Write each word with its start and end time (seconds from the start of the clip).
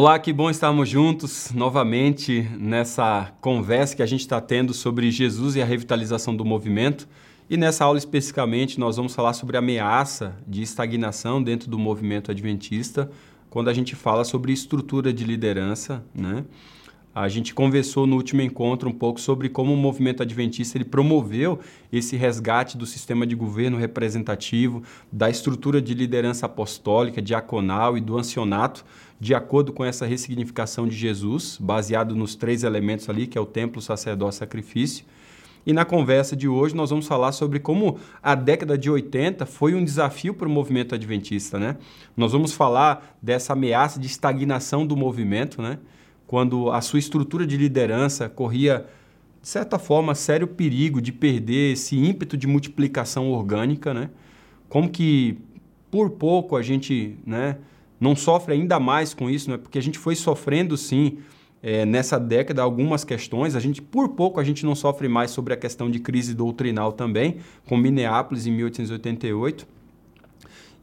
Olá, 0.00 0.16
que 0.16 0.32
bom 0.32 0.48
estarmos 0.48 0.88
juntos 0.88 1.50
novamente 1.52 2.48
nessa 2.56 3.32
conversa 3.40 3.96
que 3.96 4.02
a 4.02 4.06
gente 4.06 4.20
está 4.20 4.40
tendo 4.40 4.72
sobre 4.72 5.10
Jesus 5.10 5.56
e 5.56 5.60
a 5.60 5.64
revitalização 5.64 6.36
do 6.36 6.44
movimento. 6.44 7.08
E 7.50 7.56
nessa 7.56 7.84
aula 7.84 7.98
especificamente 7.98 8.78
nós 8.78 8.96
vamos 8.96 9.12
falar 9.12 9.32
sobre 9.32 9.56
a 9.56 9.58
ameaça 9.58 10.36
de 10.46 10.62
estagnação 10.62 11.42
dentro 11.42 11.68
do 11.68 11.80
movimento 11.80 12.30
adventista, 12.30 13.10
quando 13.50 13.70
a 13.70 13.74
gente 13.74 13.96
fala 13.96 14.22
sobre 14.22 14.52
estrutura 14.52 15.12
de 15.12 15.24
liderança, 15.24 16.04
né? 16.14 16.44
A 17.12 17.26
gente 17.26 17.52
conversou 17.52 18.06
no 18.06 18.14
último 18.14 18.42
encontro 18.42 18.88
um 18.88 18.92
pouco 18.92 19.20
sobre 19.20 19.48
como 19.48 19.74
o 19.74 19.76
movimento 19.76 20.22
adventista 20.22 20.78
ele 20.78 20.84
promoveu 20.84 21.58
esse 21.90 22.16
resgate 22.16 22.78
do 22.78 22.86
sistema 22.86 23.26
de 23.26 23.34
governo 23.34 23.76
representativo, 23.76 24.84
da 25.10 25.28
estrutura 25.28 25.82
de 25.82 25.94
liderança 25.94 26.46
apostólica, 26.46 27.20
diaconal 27.20 27.98
e 27.98 28.00
do 28.00 28.16
ancianato, 28.16 28.84
de 29.20 29.34
acordo 29.34 29.72
com 29.72 29.84
essa 29.84 30.06
ressignificação 30.06 30.86
de 30.86 30.96
Jesus, 30.96 31.58
baseado 31.60 32.14
nos 32.14 32.34
três 32.34 32.62
elementos 32.62 33.08
ali, 33.08 33.26
que 33.26 33.36
é 33.36 33.40
o 33.40 33.46
templo, 33.46 33.82
sacerdócio 33.82 34.38
sacrifício. 34.38 35.04
E 35.66 35.72
na 35.72 35.84
conversa 35.84 36.36
de 36.36 36.48
hoje 36.48 36.74
nós 36.74 36.90
vamos 36.90 37.06
falar 37.06 37.32
sobre 37.32 37.58
como 37.58 37.98
a 38.22 38.34
década 38.34 38.78
de 38.78 38.90
80 38.90 39.44
foi 39.44 39.74
um 39.74 39.84
desafio 39.84 40.32
para 40.32 40.48
o 40.48 40.50
movimento 40.50 40.94
adventista, 40.94 41.58
né? 41.58 41.76
Nós 42.16 42.32
vamos 42.32 42.52
falar 42.52 43.18
dessa 43.20 43.52
ameaça 43.52 44.00
de 44.00 44.06
estagnação 44.06 44.86
do 44.86 44.96
movimento, 44.96 45.60
né? 45.60 45.78
quando 46.28 46.70
a 46.70 46.82
sua 46.82 46.98
estrutura 46.98 47.46
de 47.46 47.56
liderança 47.56 48.28
corria, 48.28 48.86
de 49.40 49.48
certa 49.48 49.78
forma, 49.78 50.14
sério 50.14 50.46
perigo 50.46 51.00
de 51.00 51.10
perder 51.10 51.72
esse 51.72 51.96
ímpeto 51.96 52.36
de 52.36 52.46
multiplicação 52.46 53.32
orgânica, 53.32 53.94
né? 53.94 54.10
Como 54.68 54.90
que 54.90 55.38
por 55.90 56.10
pouco 56.10 56.54
a 56.54 56.60
gente 56.60 57.16
né, 57.26 57.56
não 58.00 58.14
sofre 58.14 58.54
ainda 58.54 58.78
mais 58.78 59.14
com 59.14 59.28
isso, 59.28 59.50
né? 59.50 59.56
porque 59.56 59.78
a 59.78 59.82
gente 59.82 59.98
foi 59.98 60.14
sofrendo 60.14 60.76
sim 60.76 61.18
é, 61.62 61.84
nessa 61.84 62.18
década 62.18 62.62
algumas 62.62 63.04
questões, 63.04 63.56
a 63.56 63.60
gente 63.60 63.82
por 63.82 64.10
pouco 64.10 64.38
a 64.38 64.44
gente 64.44 64.64
não 64.64 64.74
sofre 64.74 65.08
mais 65.08 65.30
sobre 65.30 65.52
a 65.52 65.56
questão 65.56 65.90
de 65.90 65.98
crise 65.98 66.34
doutrinal 66.34 66.92
também, 66.92 67.38
com 67.66 67.76
Minneapolis 67.76 68.46
em 68.46 68.52
1888. 68.52 69.66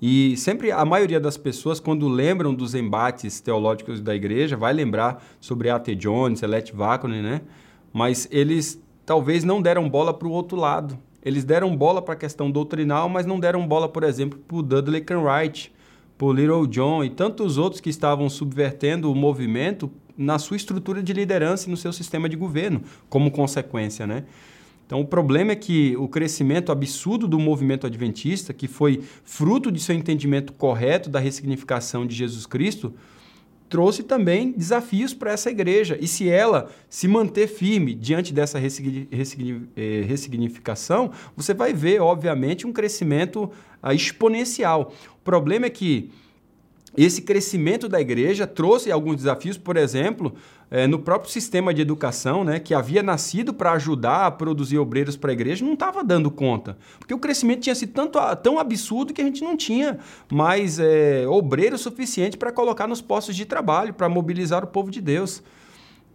E 0.01 0.35
sempre 0.35 0.71
a 0.71 0.83
maioria 0.83 1.19
das 1.19 1.37
pessoas, 1.37 1.79
quando 1.79 2.07
lembram 2.07 2.53
dos 2.53 2.75
embates 2.75 3.39
teológicos 3.39 4.01
da 4.01 4.13
igreja, 4.13 4.57
vai 4.57 4.73
lembrar 4.73 5.23
sobre 5.39 5.69
A.T. 5.69 5.95
Jones, 5.95 6.43
Elect 6.43 6.75
Wagner, 6.75 7.23
né? 7.23 7.41
Mas 7.93 8.27
eles 8.29 8.81
talvez 9.05 9.43
não 9.43 9.61
deram 9.61 9.89
bola 9.89 10.13
para 10.13 10.27
o 10.27 10.31
outro 10.31 10.57
lado. 10.57 10.97
Eles 11.23 11.43
deram 11.43 11.75
bola 11.75 12.01
para 12.01 12.13
a 12.13 12.17
questão 12.17 12.51
doutrinal, 12.51 13.07
mas 13.07 13.25
não 13.25 13.39
deram 13.39 13.65
bola, 13.65 13.87
por 13.87 14.03
exemplo, 14.03 14.37
para 14.37 14.57
o 14.57 14.61
Dudley 14.61 15.01
Kenwright, 15.01 15.73
o 16.19 16.33
Little 16.33 16.65
John 16.67 17.03
e 17.03 17.09
tantos 17.09 17.57
outros 17.57 17.81
que 17.81 17.89
estavam 17.89 18.29
subvertendo 18.29 19.11
o 19.11 19.15
movimento 19.15 19.91
na 20.17 20.39
sua 20.39 20.55
estrutura 20.55 21.03
de 21.03 21.11
liderança 21.11 21.67
e 21.67 21.71
no 21.71 21.77
seu 21.77 21.91
sistema 21.91 22.29
de 22.29 22.37
governo, 22.37 22.81
como 23.09 23.31
consequência, 23.31 24.07
né? 24.07 24.23
Então, 24.85 25.01
o 25.01 25.05
problema 25.05 25.51
é 25.51 25.55
que 25.55 25.97
o 25.97 26.07
crescimento 26.07 26.71
absurdo 26.71 27.27
do 27.27 27.39
movimento 27.39 27.87
adventista, 27.87 28.53
que 28.53 28.67
foi 28.67 29.01
fruto 29.23 29.71
de 29.71 29.79
seu 29.79 29.95
entendimento 29.95 30.53
correto 30.53 31.09
da 31.09 31.19
ressignificação 31.19 32.05
de 32.05 32.15
Jesus 32.15 32.45
Cristo, 32.45 32.93
trouxe 33.69 34.03
também 34.03 34.51
desafios 34.51 35.13
para 35.13 35.31
essa 35.31 35.49
igreja. 35.49 35.97
E 35.99 36.07
se 36.07 36.29
ela 36.29 36.69
se 36.89 37.07
manter 37.07 37.47
firme 37.47 37.93
diante 37.93 38.33
dessa 38.33 38.59
eh, 38.59 40.01
ressignificação, 40.07 41.11
você 41.35 41.53
vai 41.53 41.73
ver, 41.73 42.01
obviamente, 42.01 42.67
um 42.67 42.73
crescimento 42.73 43.51
ah, 43.81 43.93
exponencial. 43.93 44.93
O 45.13 45.23
problema 45.23 45.65
é 45.65 45.69
que 45.69 46.11
esse 46.97 47.21
crescimento 47.21 47.89
da 47.89 47.99
igreja 47.99 48.47
trouxe 48.47 48.91
alguns 48.91 49.17
desafios, 49.17 49.57
por 49.57 49.75
exemplo, 49.77 50.33
é, 50.71 50.87
no 50.87 50.99
próprio 50.99 51.31
sistema 51.31 51.73
de 51.73 51.81
educação, 51.81 52.43
né, 52.43 52.59
que 52.59 52.73
havia 52.73 53.03
nascido 53.03 53.53
para 53.53 53.71
ajudar 53.73 54.25
a 54.25 54.31
produzir 54.31 54.77
obreiros 54.77 55.15
para 55.15 55.31
a 55.31 55.33
igreja, 55.33 55.63
não 55.63 55.73
estava 55.73 56.03
dando 56.03 56.31
conta. 56.31 56.77
Porque 56.99 57.13
o 57.13 57.19
crescimento 57.19 57.61
tinha 57.61 57.75
sido 57.75 57.93
tanto, 57.93 58.19
tão 58.41 58.59
absurdo 58.59 59.13
que 59.13 59.21
a 59.21 59.25
gente 59.25 59.43
não 59.43 59.55
tinha 59.55 59.99
mais 60.31 60.79
é, 60.79 61.27
obreiro 61.27 61.77
suficiente 61.77 62.37
para 62.37 62.51
colocar 62.51 62.87
nos 62.87 63.01
postos 63.01 63.35
de 63.35 63.45
trabalho, 63.45 63.93
para 63.93 64.09
mobilizar 64.09 64.63
o 64.63 64.67
povo 64.67 64.89
de 64.89 65.01
Deus. 65.01 65.43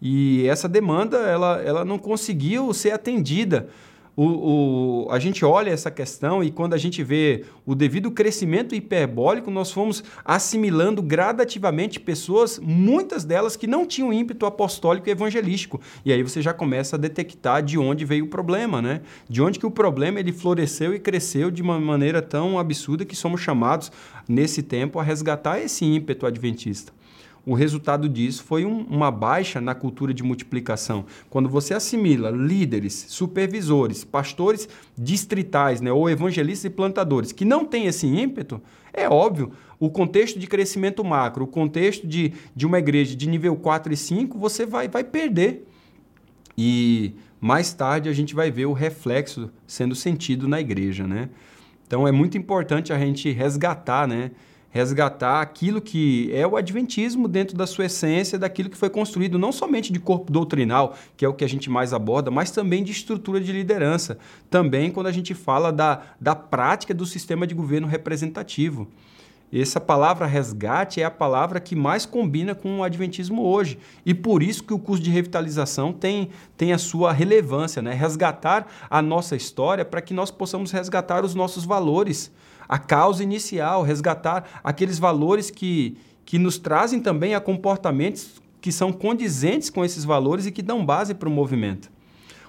E 0.03 0.47
essa 0.49 0.69
demanda 0.69 1.19
ela, 1.19 1.61
ela 1.63 1.85
não 1.85 1.99
conseguiu 1.99 2.73
ser 2.73 2.93
atendida. 2.93 3.69
O, 4.17 5.07
o, 5.07 5.11
a 5.11 5.19
gente 5.19 5.45
olha 5.45 5.71
essa 5.71 5.91
questão 5.91 6.43
e 6.43 6.51
quando 6.51 6.75
a 6.75 6.79
gente 6.79 7.03
vê 7.03 7.45
o 7.65 7.75
devido 7.75 8.11
crescimento 8.11 8.75
hiperbólico, 8.75 9.51
nós 9.51 9.71
fomos 9.71 10.03
assimilando 10.25 11.03
gradativamente 11.03 12.01
pessoas, 12.01 12.59
muitas 12.59 13.25
delas 13.25 13.57
que 13.57 13.67
não 13.67 13.87
tinham 13.87 14.13
ímpeto 14.13 14.47
apostólico 14.47 15.09
e 15.09 15.13
evangelístico. 15.13 15.81
E 16.05 16.13
aí 16.13 16.23
você 16.23 16.43
já 16.43 16.53
começa 16.53 16.97
a 16.97 16.99
detectar 16.99 17.63
de 17.63 17.79
onde 17.79 18.05
veio 18.05 18.25
o 18.25 18.29
problema, 18.29 18.83
né? 18.83 19.01
De 19.29 19.41
onde 19.41 19.59
que 19.59 19.67
o 19.67 19.71
problema 19.71 20.21
ele 20.21 20.33
floresceu 20.33 20.95
e 20.95 20.99
cresceu 20.99 21.51
de 21.51 21.63
uma 21.63 21.79
maneira 21.79 22.21
tão 22.21 22.59
absurda 22.59 23.05
que 23.05 23.17
somos 23.17 23.41
chamados 23.41 23.91
nesse 24.29 24.63
tempo 24.63 24.99
a 24.99 25.03
resgatar 25.03 25.61
esse 25.61 25.85
ímpeto 25.85 26.27
adventista 26.27 27.00
o 27.45 27.55
resultado 27.55 28.09
disso 28.09 28.45
foi 28.45 28.65
um, 28.65 28.83
uma 28.83 29.11
baixa 29.11 29.61
na 29.61 29.75
cultura 29.75 30.13
de 30.13 30.23
multiplicação. 30.23 31.07
Quando 31.29 31.49
você 31.49 31.75
assimila 31.75 32.31
líderes, 32.31 33.07
supervisores, 33.09 34.05
pastores 34.05 34.69
distritais, 34.97 35.81
né, 35.81 35.91
ou 35.91 36.09
evangelistas 36.09 36.67
e 36.67 36.71
plantadores 36.71 37.33
que 37.33 37.45
não 37.45 37.65
têm 37.65 37.87
esse 37.87 38.07
ímpeto, 38.07 38.61
é 38.93 39.09
óbvio, 39.09 39.53
o 39.79 39.89
contexto 39.89 40.39
de 40.39 40.47
crescimento 40.47 41.03
macro, 41.03 41.45
o 41.45 41.49
contexto 41.49 42.07
de, 42.07 42.35
de 42.55 42.67
uma 42.67 42.79
igreja 42.79 43.17
de 43.17 43.29
nível 43.29 43.57
4 43.57 43.93
e 43.93 43.97
5, 43.97 44.39
você 44.39 44.67
vai, 44.67 44.89
vai 44.89 45.03
perder. 45.03 45.67
E 46.57 47.15
mais 47.41 47.73
tarde 47.73 48.09
a 48.09 48.13
gente 48.13 48.35
vai 48.35 48.51
ver 48.51 48.67
o 48.67 48.75
reflexo 48.75 49.51
sendo 49.67 49.95
sentido 49.95 50.47
na 50.47 50.61
igreja, 50.61 51.07
né? 51.07 51.31
Então 51.87 52.07
é 52.07 52.13
muito 52.13 52.37
importante 52.37 52.93
a 52.93 52.99
gente 52.99 53.31
resgatar, 53.31 54.07
né? 54.07 54.31
Resgatar 54.71 55.41
aquilo 55.43 55.81
que 55.81 56.31
é 56.33 56.47
o 56.47 56.57
adventismo 56.57 57.27
dentro 57.27 57.57
da 57.57 57.67
sua 57.67 57.87
essência, 57.87 58.39
daquilo 58.39 58.71
que 58.71 58.77
foi 58.77 58.89
construído 58.89 59.39
não 59.39 59.53
somente 59.53 59.93
de 59.93 59.99
corpo 59.99 60.33
doutrinal, 60.33 60.97
que 61.17 61.25
é 61.25 61.29
o 61.29 61.35
que 61.35 61.45
a 61.45 61.49
gente 61.49 61.69
mais 61.69 61.93
aborda, 61.93 62.31
mas 62.31 62.51
também 62.51 62.83
de 62.83 62.93
estrutura 62.93 63.41
de 63.41 63.53
liderança. 63.53 64.19
Também 64.49 64.91
quando 64.91 65.09
a 65.09 65.13
gente 65.13 65.35
fala 65.35 65.73
da, 65.73 66.03
da 66.21 66.35
prática 66.35 66.95
do 66.95 67.05
sistema 67.05 67.47
de 67.47 67.55
governo 67.55 67.89
representativo. 67.89 68.89
Essa 69.53 69.81
palavra 69.81 70.27
resgate 70.27 71.03
é 71.03 71.05
a 71.05 71.11
palavra 71.11 71.59
que 71.59 71.75
mais 71.75 72.07
combina 72.07 72.55
com 72.55 72.79
o 72.79 72.85
adventismo 72.85 73.43
hoje. 73.43 73.79
E 74.07 74.15
por 74.15 74.45
isso 74.45 74.63
que 74.63 74.73
o 74.73 74.79
curso 74.79 75.03
de 75.03 75.11
revitalização 75.11 75.93
tem, 75.93 76.31
tem 76.57 76.73
a 76.73 76.79
sua 76.79 77.13
relevância, 77.13 77.83
né? 77.83 77.93
Resgatar 77.93 78.69
a 78.89 79.03
nossa 79.03 79.35
história 79.35 79.85
para 79.85 80.01
que 80.01 80.15
nós 80.15 80.31
possamos 80.31 80.71
resgatar 80.71 81.25
os 81.25 81.35
nossos 81.35 81.65
valores 81.65 82.31
a 82.71 82.79
causa 82.79 83.25
inicial, 83.25 83.83
resgatar 83.83 84.61
aqueles 84.63 84.97
valores 84.97 85.51
que, 85.51 85.99
que 86.25 86.39
nos 86.39 86.57
trazem 86.57 87.01
também 87.01 87.35
a 87.35 87.41
comportamentos 87.41 88.41
que 88.61 88.71
são 88.71 88.93
condizentes 88.93 89.69
com 89.69 89.85
esses 89.85 90.05
valores 90.05 90.47
e 90.47 90.53
que 90.53 90.63
dão 90.63 90.87
base 90.87 91.13
para 91.13 91.29
o 91.29 91.33
movimento. 91.33 91.91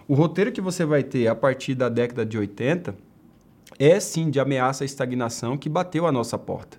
O 0.08 0.14
roteiro 0.14 0.52
que 0.52 0.62
você 0.62 0.86
vai 0.86 1.02
ter 1.02 1.26
a 1.26 1.34
partir 1.34 1.74
da 1.74 1.90
década 1.90 2.24
de 2.24 2.38
80 2.38 2.94
é 3.80 4.00
sim 4.00 4.30
de 4.30 4.40
ameaça 4.40 4.84
à 4.84 4.86
estagnação 4.86 5.58
que 5.58 5.68
bateu 5.68 6.06
a 6.06 6.12
nossa 6.12 6.38
porta. 6.38 6.78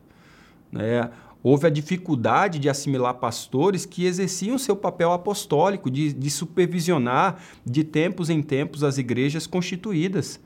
Né? 0.71 1.11
Houve 1.43 1.67
a 1.67 1.71
dificuldade 1.71 2.61
de 2.61 2.69
assimilar 2.69 3.15
pastores 3.15 3.85
que 3.85 4.07
exerciam 4.07 4.57
seu 4.57 4.77
papel 4.77 5.11
apostólico, 5.11 5.91
de, 5.91 6.13
de 6.13 6.31
supervisionar 6.31 7.43
de 7.67 7.83
tempos 7.83 8.31
em 8.31 8.41
tempos 8.41 8.85
as 8.85 8.99
igrejas 8.99 9.49
constituídas. 9.49 10.39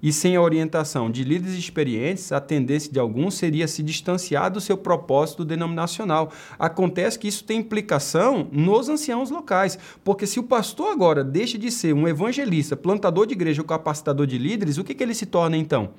E 0.00 0.12
sem 0.12 0.36
a 0.36 0.40
orientação 0.40 1.10
de 1.10 1.24
líderes 1.24 1.58
experientes, 1.58 2.30
a 2.30 2.40
tendência 2.40 2.92
de 2.92 3.00
alguns 3.00 3.34
seria 3.34 3.66
se 3.66 3.82
distanciar 3.82 4.50
do 4.50 4.60
seu 4.60 4.76
propósito 4.76 5.44
denominacional. 5.44 6.32
Acontece 6.56 7.18
que 7.18 7.26
isso 7.26 7.42
tem 7.42 7.58
implicação 7.58 8.48
nos 8.52 8.88
anciãos 8.88 9.28
locais, 9.30 9.76
porque 10.04 10.26
se 10.26 10.38
o 10.38 10.44
pastor 10.44 10.92
agora 10.92 11.24
deixa 11.24 11.58
de 11.58 11.70
ser 11.70 11.92
um 11.94 12.06
evangelista, 12.06 12.76
plantador 12.76 13.26
de 13.26 13.34
igreja 13.34 13.60
ou 13.60 13.66
capacitador 13.66 14.26
de 14.26 14.38
líderes, 14.38 14.78
o 14.78 14.84
que, 14.84 14.94
que 14.94 15.02
ele 15.02 15.14
se 15.14 15.26
torna 15.26 15.56
então? 15.56 15.90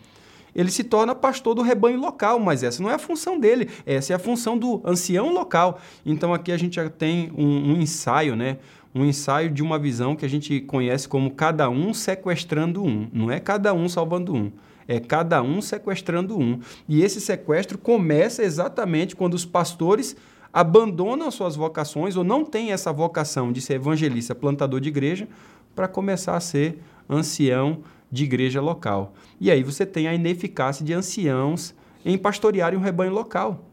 Ele 0.56 0.72
se 0.72 0.84
torna 0.84 1.13
pastor 1.13 1.56
do 1.56 1.62
rebanho 1.62 2.00
local, 2.00 2.40
mas 2.40 2.63
essa 2.63 2.81
não 2.81 2.90
é 2.90 2.96
a 2.96 3.00
função 3.00 3.40
dele, 3.40 3.69
essa 3.86 4.13
é 4.13 4.16
a 4.16 4.19
função 4.19 4.57
do 4.57 4.81
ancião 4.86 5.34
local. 5.34 5.80
Então 6.06 6.34
aqui 6.34 6.51
a 6.51 6.57
gente 6.57 6.75
já 6.75 6.90
tem 6.90 7.31
um, 7.36 7.74
um 7.74 7.81
ensaio, 7.81 8.36
né? 8.36 8.57
um 8.94 9.06
ensaio 9.06 9.50
de 9.50 9.62
uma 9.62 9.78
visão 9.78 10.16
que 10.16 10.25
a 10.25 10.30
gente 10.30 10.60
conhece 10.62 11.07
como 11.07 11.31
cada 11.31 11.69
um 11.69 11.94
sequestrando 11.94 12.84
um. 12.84 13.07
Não 13.13 13.31
é 13.31 13.40
cada 13.40 13.74
um 13.74 13.88
salvando 13.88 14.34
um. 14.34 14.51
É 14.88 15.00
cada 15.00 15.42
um 15.44 15.62
sequestrando 15.62 16.38
um. 16.38 16.60
E 16.88 17.04
esse 17.04 17.22
sequestro 17.22 17.78
começa 17.78 18.44
exatamente 18.44 19.16
quando 19.16 19.36
os 19.36 19.46
pastores 19.46 20.16
abandonam 20.51 21.30
suas 21.30 21.56
vocações 21.56 22.16
ou 22.16 22.24
não 22.24 22.44
têm 22.44 22.72
essa 22.72 22.92
vocação 22.92 23.51
de 23.51 23.62
ser 23.62 23.75
evangelista, 23.75 24.34
plantador 24.34 24.80
de 24.80 24.90
igreja, 24.90 25.28
para 25.75 25.88
começar 25.88 26.36
a 26.36 26.40
ser 26.40 26.81
ancião 27.07 27.84
de 28.12 28.24
igreja 28.24 28.62
local. 28.62 29.14
E 29.40 29.52
aí 29.52 29.64
você 29.64 29.86
tem 29.86 30.08
a 30.08 30.14
ineficácia 30.14 30.84
de 30.86 30.94
anciãos 30.94 31.74
em 32.04 32.18
pastorearem 32.18 32.78
um 32.78 32.82
rebanho 32.82 33.14
local. 33.14 33.66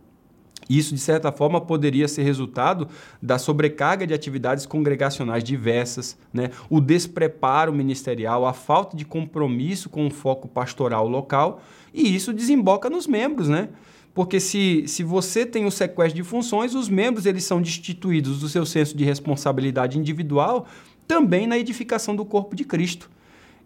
Isso, 0.69 0.95
de 0.95 1.01
certa 1.01 1.31
forma, 1.31 1.61
poderia 1.61 2.09
ser 2.09 2.23
resultado 2.23 2.89
da 3.23 3.39
sobrecarga 3.39 4.07
de 4.07 4.13
atividades 4.13 4.67
congregacionais 4.67 5.45
diversas, 5.45 6.19
né? 6.33 6.51
o 6.69 6.81
despreparo 6.81 7.73
ministerial, 7.73 8.45
a 8.45 8.53
falta 8.53 8.97
de 8.97 9.05
compromisso 9.05 9.89
com 9.89 10.07
o 10.07 10.11
foco 10.11 10.49
pastoral 10.49 11.07
local, 11.07 11.63
e 11.95 12.15
isso 12.15 12.33
desemboca 12.33 12.91
nos 12.91 13.07
membros, 13.07 13.49
né? 13.49 13.69
Porque 14.13 14.41
se, 14.41 14.85
se 14.89 15.05
você 15.05 15.45
tem 15.45 15.67
o 15.67 15.71
sequestro 15.71 16.17
de 16.17 16.27
funções, 16.27 16.75
os 16.75 16.89
membros 16.89 17.27
eles 17.27 17.45
são 17.45 17.61
destituídos 17.61 18.41
do 18.41 18.49
seu 18.49 18.65
senso 18.65 18.97
de 18.97 19.05
responsabilidade 19.05 19.99
individual 19.99 20.67
também 21.07 21.47
na 21.47 21.59
edificação 21.59 22.17
do 22.17 22.25
corpo 22.25 22.57
de 22.57 22.65
Cristo. 22.65 23.11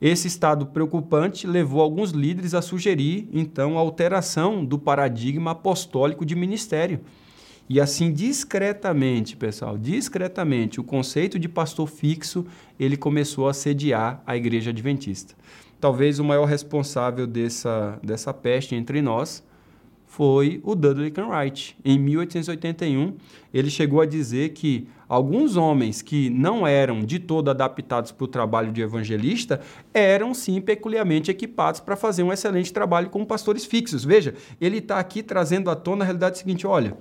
Esse 0.01 0.29
estado 0.29 0.67
preocupante 0.67 1.47
levou 1.47 1.83
alguns 1.83 2.11
líderes 2.11 2.55
a 2.55 2.63
sugerir, 2.63 3.29
então, 3.33 3.77
a 3.77 3.81
alteração 3.81 4.65
do 4.65 4.79
paradigma 4.79 5.51
apostólico 5.51 6.25
de 6.25 6.35
ministério. 6.35 7.01
E 7.69 7.81
assim, 7.81 8.13
discretamente, 8.13 9.37
pessoal, 9.37 9.79
discretamente, 9.79 10.81
o 10.81 10.85
conceito 10.85 11.39
de 11.39 11.49
pastor 11.49 11.87
fixo, 11.87 12.45
ele 12.79 12.97
começou 12.97 13.47
a 13.47 13.53
sediar 13.53 14.23
a 14.27 14.37
igreja 14.37 14.71
adventista. 14.71 15.35
Talvez 15.79 16.19
o 16.19 16.25
maior 16.25 16.47
responsável 16.47 17.27
dessa, 17.27 17.99
dessa 18.03 18.35
peste 18.35 18.75
entre 18.75 19.01
nós 19.01 19.45
foi 20.05 20.61
o 20.65 20.75
Dudley 20.75 21.13
Wright. 21.17 21.77
Em 21.85 21.97
1881, 21.99 23.15
ele 23.55 23.71
chegou 23.71 24.01
a 24.01 24.07
dizer 24.07 24.49
que 24.49 24.89
alguns 25.11 25.57
homens 25.57 26.03
que 26.03 26.31
não 26.31 26.65
eram 26.65 27.01
de 27.01 27.19
todo 27.19 27.51
adaptados 27.51 28.13
para 28.13 28.25
o 28.25 28.29
trabalho 28.29 28.71
de 28.71 28.81
evangelista 28.81 29.61
eram 29.93 30.33
sim 30.33 30.61
peculiarmente 30.61 31.33
equipados 31.33 31.81
para 31.81 31.97
fazer 31.97 32.23
um 32.23 32.33
excelente 32.33 32.73
trabalho 32.73 33.11
como 33.11 33.27
pastores 33.27 33.65
fixos. 33.65 34.05
Veja, 34.05 34.35
ele 34.61 34.79
está 34.79 35.01
aqui 35.01 35.21
trazendo 35.21 35.69
à 35.69 35.75
tona 35.75 36.05
a 36.05 36.07
realidade 36.07 36.39
seguinte: 36.39 36.65
olha, 36.65 36.97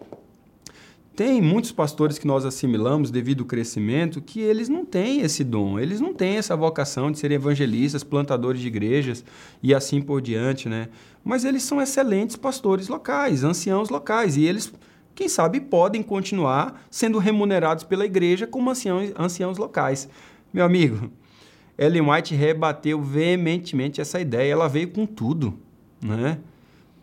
tem 1.16 1.40
muitos 1.40 1.72
pastores 1.72 2.18
que 2.18 2.26
nós 2.26 2.46
assimilamos 2.46 3.12
devido 3.12 3.42
ao 3.42 3.46
crescimento 3.46 4.22
que 4.22 4.40
eles 4.40 4.70
não 4.70 4.84
têm 4.86 5.22
esse 5.22 5.44
dom, 5.44 5.80
eles 5.80 6.02
não 6.02 6.12
têm 6.12 6.38
essa 6.38 6.56
vocação 6.56 7.12
de 7.12 7.20
serem 7.20 7.36
evangelistas, 7.36 8.04
plantadores 8.04 8.60
de 8.60 8.68
igrejas 8.68 9.24
e 9.62 9.72
assim 9.72 10.02
por 10.02 10.20
diante, 10.20 10.68
né? 10.68 10.90
Mas 11.24 11.46
eles 11.46 11.62
são 11.62 11.80
excelentes 11.80 12.36
pastores 12.36 12.88
locais, 12.88 13.44
anciãos 13.44 13.90
locais 13.90 14.36
e 14.36 14.46
eles, 14.46 14.74
quem 15.20 15.28
sabe, 15.28 15.60
podem 15.60 16.02
continuar 16.02 16.82
sendo 16.90 17.18
remunerados 17.18 17.84
pela 17.84 18.06
igreja 18.06 18.48
como 18.48 18.70
anciãos, 18.70 19.12
anciãos 19.20 19.58
locais. 19.58 20.08
Meu 20.54 20.64
amigo, 20.64 21.12
Ellen 21.78 22.10
White 22.10 22.34
rebateu 22.34 23.02
veementemente 23.02 24.00
essa 24.00 24.22
ideia, 24.22 24.54
ela 24.54 24.70
veio 24.70 24.88
com 24.88 25.06
tudo, 25.06 25.60
né? 26.02 26.38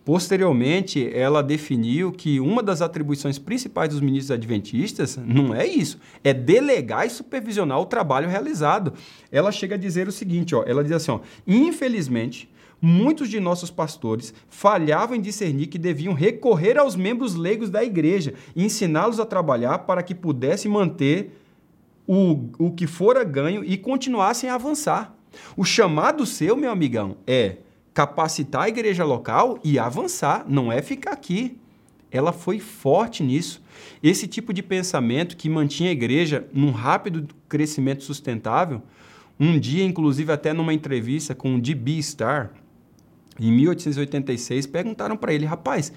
Posteriormente, 0.02 1.10
ela 1.12 1.42
definiu 1.42 2.10
que 2.10 2.40
uma 2.40 2.62
das 2.62 2.80
atribuições 2.80 3.38
principais 3.38 3.90
dos 3.90 4.00
ministros 4.00 4.30
adventistas 4.30 5.18
não 5.18 5.54
é 5.54 5.66
isso, 5.66 5.98
é 6.24 6.32
delegar 6.32 7.06
e 7.06 7.10
supervisionar 7.10 7.78
o 7.78 7.84
trabalho 7.84 8.30
realizado. 8.30 8.94
Ela 9.30 9.52
chega 9.52 9.74
a 9.74 9.78
dizer 9.78 10.08
o 10.08 10.12
seguinte, 10.12 10.54
ó, 10.54 10.64
ela 10.66 10.82
diz 10.82 10.92
assim, 10.92 11.10
ó, 11.10 11.20
infelizmente, 11.46 12.48
muitos 12.80 13.28
de 13.28 13.40
nossos 13.40 13.70
pastores 13.70 14.34
falhavam 14.48 15.16
em 15.16 15.20
discernir 15.20 15.66
que 15.66 15.78
deviam 15.78 16.14
recorrer 16.14 16.78
aos 16.78 16.94
membros 16.94 17.34
leigos 17.34 17.70
da 17.70 17.82
igreja 17.82 18.34
e 18.54 18.64
ensiná-los 18.64 19.18
a 19.18 19.26
trabalhar 19.26 19.80
para 19.80 20.02
que 20.02 20.14
pudessem 20.14 20.70
manter 20.70 21.40
o, 22.06 22.48
o 22.58 22.70
que 22.70 22.86
fora 22.86 23.24
ganho 23.24 23.64
e 23.64 23.76
continuassem 23.76 24.48
a 24.48 24.54
avançar. 24.54 25.14
O 25.56 25.64
chamado 25.64 26.24
seu, 26.24 26.56
meu 26.56 26.70
amigão, 26.70 27.16
é 27.26 27.58
capacitar 27.92 28.64
a 28.64 28.68
igreja 28.68 29.04
local 29.04 29.58
e 29.64 29.78
avançar, 29.78 30.44
não 30.46 30.70
é 30.70 30.80
ficar 30.82 31.12
aqui. 31.12 31.58
Ela 32.10 32.32
foi 32.32 32.60
forte 32.60 33.22
nisso. 33.22 33.62
Esse 34.02 34.26
tipo 34.26 34.52
de 34.52 34.62
pensamento 34.62 35.36
que 35.36 35.48
mantinha 35.48 35.90
a 35.90 35.92
igreja 35.92 36.46
num 36.52 36.70
rápido 36.70 37.26
crescimento 37.48 38.04
sustentável, 38.04 38.82
um 39.38 39.58
dia, 39.58 39.84
inclusive, 39.84 40.32
até 40.32 40.52
numa 40.52 40.72
entrevista 40.72 41.34
com 41.34 41.56
o 41.56 41.60
D.B. 41.60 42.02
Star, 42.02 42.52
em 43.38 43.52
1886, 43.52 44.66
perguntaram 44.66 45.16
para 45.16 45.32
ele, 45.32 45.44
rapaz, 45.44 45.92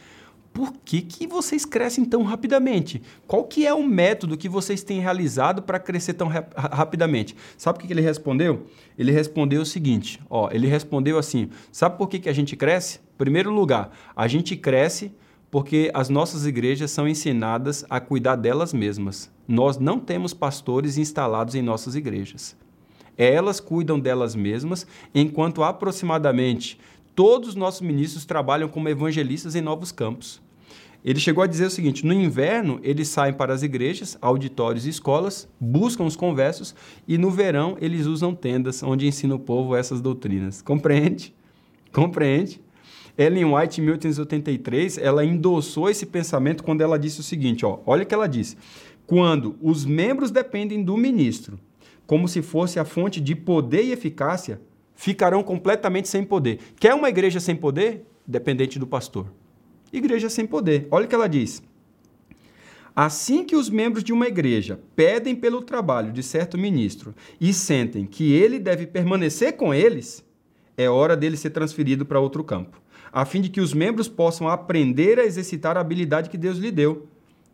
por 0.54 0.74
que, 0.84 1.02
que 1.02 1.28
vocês 1.28 1.64
crescem 1.64 2.04
tão 2.04 2.24
rapidamente? 2.24 3.02
Qual 3.28 3.44
que 3.44 3.66
é 3.68 3.74
o 3.74 3.84
método 3.84 4.38
que 4.38 4.50
vocês 4.50 4.84
têm 4.84 5.00
realizado 5.00 5.62
para 5.62 5.80
crescer 5.80 6.14
tão 6.14 6.28
ra 6.28 6.46
rapidamente? 6.56 7.36
Sabe 7.58 7.78
o 7.78 7.82
que, 7.82 7.88
que 7.88 7.94
ele 7.94 8.02
respondeu? 8.02 8.66
Ele 8.98 9.12
respondeu 9.12 9.62
o 9.62 9.66
seguinte, 9.66 10.20
ó, 10.30 10.50
ele 10.52 10.68
respondeu 10.68 11.18
assim, 11.18 11.50
sabe 11.72 11.98
por 11.98 12.10
que, 12.10 12.20
que 12.20 12.30
a 12.30 12.34
gente 12.34 12.56
cresce? 12.56 13.00
Primeiro 13.18 13.52
lugar, 13.52 13.92
a 14.16 14.28
gente 14.28 14.56
cresce 14.56 15.12
porque 15.52 15.90
as 15.94 16.10
nossas 16.10 16.46
igrejas 16.46 16.92
são 16.92 17.08
ensinadas 17.08 17.86
a 17.90 18.00
cuidar 18.00 18.36
delas 18.36 18.74
mesmas. 18.74 19.32
Nós 19.48 19.78
não 19.78 20.00
temos 20.00 20.34
pastores 20.34 20.98
instalados 20.98 21.56
em 21.56 21.62
nossas 21.62 21.96
igrejas. 21.96 22.56
Elas 23.18 23.60
cuidam 23.60 24.00
delas 24.00 24.36
mesmas, 24.36 24.88
enquanto 25.14 25.64
aproximadamente 25.64 26.80
todos 27.20 27.50
os 27.50 27.56
nossos 27.56 27.82
ministros 27.82 28.24
trabalham 28.24 28.70
como 28.70 28.88
evangelistas 28.88 29.54
em 29.54 29.60
novos 29.60 29.92
campos. 29.92 30.42
Ele 31.04 31.20
chegou 31.20 31.44
a 31.44 31.48
dizer 31.48 31.66
o 31.66 31.70
seguinte: 31.70 32.06
no 32.06 32.14
inverno, 32.14 32.80
eles 32.82 33.10
saem 33.10 33.34
para 33.34 33.54
as 33.54 33.62
igrejas, 33.62 34.18
auditórios 34.22 34.86
e 34.86 34.90
escolas, 34.90 35.46
buscam 35.60 36.06
os 36.06 36.16
conversos, 36.16 36.74
e 37.06 37.18
no 37.18 37.30
verão, 37.30 37.76
eles 37.82 38.06
usam 38.06 38.34
tendas, 38.34 38.82
onde 38.82 39.06
ensina 39.06 39.36
o 39.36 39.40
povo 39.40 39.76
essas 39.76 40.00
doutrinas. 40.00 40.62
Compreende? 40.62 41.36
Compreende? 41.92 42.62
Ellen 43.18 43.54
White, 43.54 43.82
em 43.82 43.84
1883, 43.84 44.98
ela 44.98 45.26
endossou 45.26 45.90
esse 45.90 46.06
pensamento 46.06 46.64
quando 46.64 46.80
ela 46.80 46.98
disse 46.98 47.20
o 47.20 47.24
seguinte: 47.24 47.66
ó, 47.66 47.80
olha 47.86 48.04
o 48.04 48.06
que 48.06 48.14
ela 48.16 48.28
disse. 48.28 48.56
Quando 49.06 49.58
os 49.62 49.84
membros 49.84 50.32
dependem 50.32 50.82
do 50.82 50.96
ministro, 50.96 51.60
como 52.08 52.30
se 52.30 52.42
fosse 52.42 52.80
a 52.80 52.86
fonte 52.86 53.20
de 53.20 53.36
poder 53.36 53.84
e 53.84 53.92
eficácia, 53.92 54.62
ficarão 55.00 55.42
completamente 55.42 56.10
sem 56.10 56.26
poder. 56.26 56.60
Quer 56.78 56.94
uma 56.94 57.08
igreja 57.08 57.40
sem 57.40 57.56
poder? 57.56 58.06
Dependente 58.28 58.78
do 58.78 58.86
pastor. 58.86 59.28
Igreja 59.94 60.30
sem 60.30 60.46
poder. 60.46 60.90
Olha 60.92 61.06
o 61.06 61.08
que 61.08 61.16
ela 61.16 61.30
diz. 61.30 61.64
Assim 62.94 63.46
que 63.46 63.56
os 63.56 63.70
membros 63.70 64.04
de 64.04 64.12
uma 64.12 64.28
igreja 64.28 64.78
pedem 64.98 65.38
pelo 65.38 65.62
trabalho 65.62 66.12
de 66.12 66.22
certo 66.22 66.58
ministro 66.58 67.16
e 67.40 67.54
sentem 67.54 68.06
que 68.06 68.34
ele 68.34 68.60
deve 68.60 68.86
permanecer 68.86 69.54
com 69.54 69.74
eles, 69.74 70.22
é 70.78 70.90
hora 70.90 71.16
dele 71.16 71.38
ser 71.38 71.52
transferido 71.52 72.06
para 72.06 72.20
outro 72.20 72.44
campo, 72.44 72.82
a 73.10 73.24
fim 73.24 73.40
de 73.40 73.48
que 73.48 73.62
os 73.62 73.74
membros 73.74 74.10
possam 74.10 74.50
aprender 74.50 75.18
a 75.18 75.24
exercitar 75.24 75.78
a 75.78 75.80
habilidade 75.80 76.30
que 76.30 76.38
Deus 76.38 76.58
lhe 76.58 76.72
deu 76.72 77.08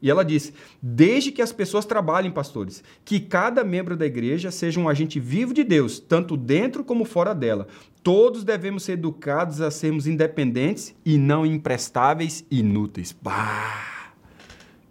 e 0.05 0.09
ela 0.11 0.23
disse: 0.23 0.53
desde 0.79 1.31
que 1.31 1.41
as 1.41 1.51
pessoas 1.51 1.83
trabalhem, 1.83 2.29
pastores, 2.29 2.83
que 3.03 3.19
cada 3.19 3.63
membro 3.63 3.97
da 3.97 4.05
igreja 4.05 4.51
seja 4.51 4.79
um 4.79 4.87
agente 4.87 5.19
vivo 5.19 5.51
de 5.51 5.63
Deus, 5.63 5.97
tanto 5.97 6.37
dentro 6.37 6.83
como 6.83 7.05
fora 7.05 7.33
dela. 7.33 7.67
Todos 8.03 8.43
devemos 8.43 8.83
ser 8.83 8.91
educados 8.91 9.61
a 9.61 9.71
sermos 9.71 10.05
independentes 10.05 10.95
e 11.03 11.17
não 11.17 11.43
imprestáveis 11.43 12.45
e 12.51 12.59
inúteis. 12.59 13.17
Bah! 13.19 14.13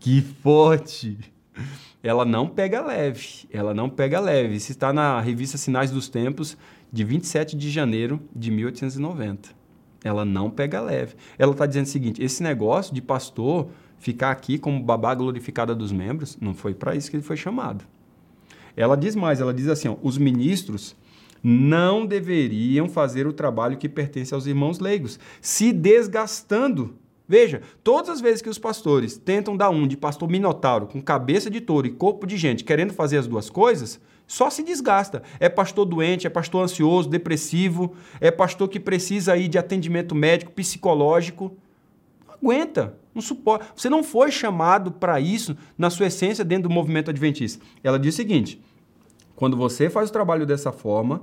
Que 0.00 0.21
forte! 0.21 1.16
Ela 2.02 2.25
não 2.25 2.49
pega 2.49 2.85
leve, 2.85 3.47
ela 3.52 3.73
não 3.73 3.88
pega 3.88 4.18
leve. 4.18 4.56
Isso 4.56 4.73
está 4.73 4.92
na 4.92 5.21
revista 5.21 5.56
Sinais 5.56 5.92
dos 5.92 6.09
Tempos, 6.09 6.56
de 6.92 7.04
27 7.04 7.56
de 7.56 7.71
janeiro 7.71 8.21
de 8.35 8.50
1890. 8.50 9.50
Ela 10.02 10.25
não 10.25 10.50
pega 10.50 10.80
leve. 10.80 11.14
Ela 11.38 11.52
está 11.52 11.66
dizendo 11.66 11.87
o 11.87 11.88
seguinte: 11.88 12.21
esse 12.21 12.42
negócio 12.42 12.92
de 12.92 13.00
pastor 13.00 13.68
ficar 14.04 14.30
aqui 14.30 14.58
como 14.58 14.82
babá 14.82 15.14
glorificada 15.14 15.75
dos 15.75 15.90
membros, 15.90 16.37
não 16.38 16.52
foi 16.52 16.75
para 16.75 16.94
isso 16.94 17.11
que 17.11 17.16
ele 17.16 17.23
foi 17.23 17.38
chamado. 17.38 17.87
Ela 18.76 18.99
diz 18.99 19.16
mais, 19.16 19.40
ela 19.40 19.54
diz 19.54 19.66
assim, 19.66 19.88
ó, 19.88 19.96
os 20.02 20.18
ministros 20.18 20.94
não 21.42 22.04
deveriam 22.04 22.87
fazer 22.87 23.26
o 23.26 23.32
trabalho 23.32 23.78
que 23.78 23.88
pertence 23.88 24.34
aos 24.34 24.46
irmãos 24.46 24.78
leigos, 24.78 25.18
se 25.40 25.73
desgastando. 25.73 26.96
Veja, 27.26 27.62
todas 27.82 28.11
as 28.11 28.20
vezes 28.20 28.42
que 28.42 28.50
os 28.50 28.58
pastores 28.58 29.16
tentam 29.16 29.56
dar 29.56 29.70
um 29.70 29.88
de 29.88 29.96
pastor 29.96 30.28
minotauro, 30.28 30.87
com 30.87 31.00
cabeça 31.00 31.49
de 31.49 31.62
touro 31.62 31.87
e 31.87 31.90
corpo 31.90 32.26
de 32.26 32.37
gente, 32.37 32.62
querendo 32.62 32.92
fazer 32.92 33.16
as 33.16 33.26
duas 33.26 33.49
coisas, 33.49 33.99
só 34.26 34.50
se 34.50 34.62
desgasta. 34.62 35.23
É 35.40 35.49
pastor 35.49 35.87
doente, 35.87 36.26
é 36.26 36.30
pastor 36.30 36.62
ansioso, 36.62 37.08
depressivo, 37.08 37.94
é 38.20 38.30
pastor 38.30 38.68
que 38.68 38.78
precisa 38.78 39.32
aí 39.32 39.49
de 39.49 39.56
atendimento 39.56 40.14
médico, 40.14 40.52
psicológico. 40.52 41.56
Não 42.26 42.34
aguenta. 42.34 43.02
Não 43.14 43.23
suporta. 43.23 43.66
Você 43.76 43.88
não 43.88 44.02
foi 44.02 44.30
chamado 44.30 44.90
para 44.90 45.21
isso 45.21 45.56
na 45.78 45.88
sua 45.88 46.06
essência 46.06 46.44
dentro 46.44 46.68
do 46.68 46.75
movimento 46.75 47.11
adventista. 47.11 47.64
Ela 47.83 47.99
diz 47.99 48.14
o 48.14 48.16
seguinte: 48.16 48.61
quando 49.37 49.56
você 49.56 49.88
faz 49.88 50.11
o 50.11 50.12
trabalho 50.12 50.44
dessa 50.44 50.73
forma, 50.73 51.23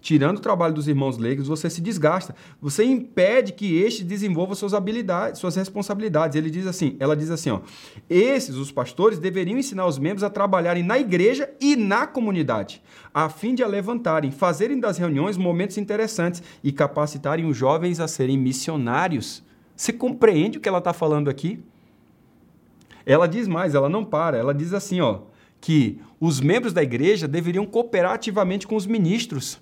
tirando 0.00 0.38
o 0.38 0.40
trabalho 0.40 0.74
dos 0.74 0.88
irmãos 0.88 1.18
leigos, 1.18 1.46
você 1.46 1.68
se 1.68 1.80
desgasta. 1.80 2.34
Você 2.60 2.84
impede 2.84 3.52
que 3.52 3.76
este 3.76 4.02
desenvolva 4.02 4.54
suas 4.54 4.74
habilidades, 4.74 5.40
suas 5.40 5.56
responsabilidades. 5.56 6.36
Ele 6.36 6.50
diz 6.50 6.66
assim, 6.66 6.96
ela 6.98 7.16
diz 7.16 7.30
assim, 7.30 7.50
ó: 7.50 7.60
"Esses 8.08 8.56
os 8.56 8.72
pastores 8.72 9.18
deveriam 9.18 9.58
ensinar 9.58 9.86
os 9.86 9.98
membros 9.98 10.24
a 10.24 10.30
trabalharem 10.30 10.82
na 10.82 10.98
igreja 10.98 11.50
e 11.60 11.76
na 11.76 12.06
comunidade, 12.06 12.82
a 13.12 13.28
fim 13.28 13.54
de 13.54 13.62
a 13.62 13.66
levantarem, 13.66 14.30
fazerem 14.30 14.78
das 14.78 14.98
reuniões 14.98 15.36
momentos 15.36 15.76
interessantes 15.76 16.42
e 16.62 16.72
capacitarem 16.72 17.46
os 17.46 17.56
jovens 17.56 18.00
a 18.00 18.08
serem 18.08 18.38
missionários." 18.38 19.48
Você 19.80 19.94
compreende 19.94 20.58
o 20.58 20.60
que 20.60 20.68
ela 20.68 20.76
está 20.76 20.92
falando 20.92 21.30
aqui? 21.30 21.58
Ela 23.06 23.26
diz 23.26 23.48
mais, 23.48 23.74
ela 23.74 23.88
não 23.88 24.04
para, 24.04 24.36
ela 24.36 24.52
diz 24.52 24.74
assim, 24.74 25.00
ó, 25.00 25.20
que 25.58 25.98
os 26.20 26.38
membros 26.38 26.74
da 26.74 26.82
igreja 26.82 27.26
deveriam 27.26 27.64
cooperar 27.64 28.12
ativamente 28.12 28.68
com 28.68 28.76
os 28.76 28.84
ministros, 28.84 29.58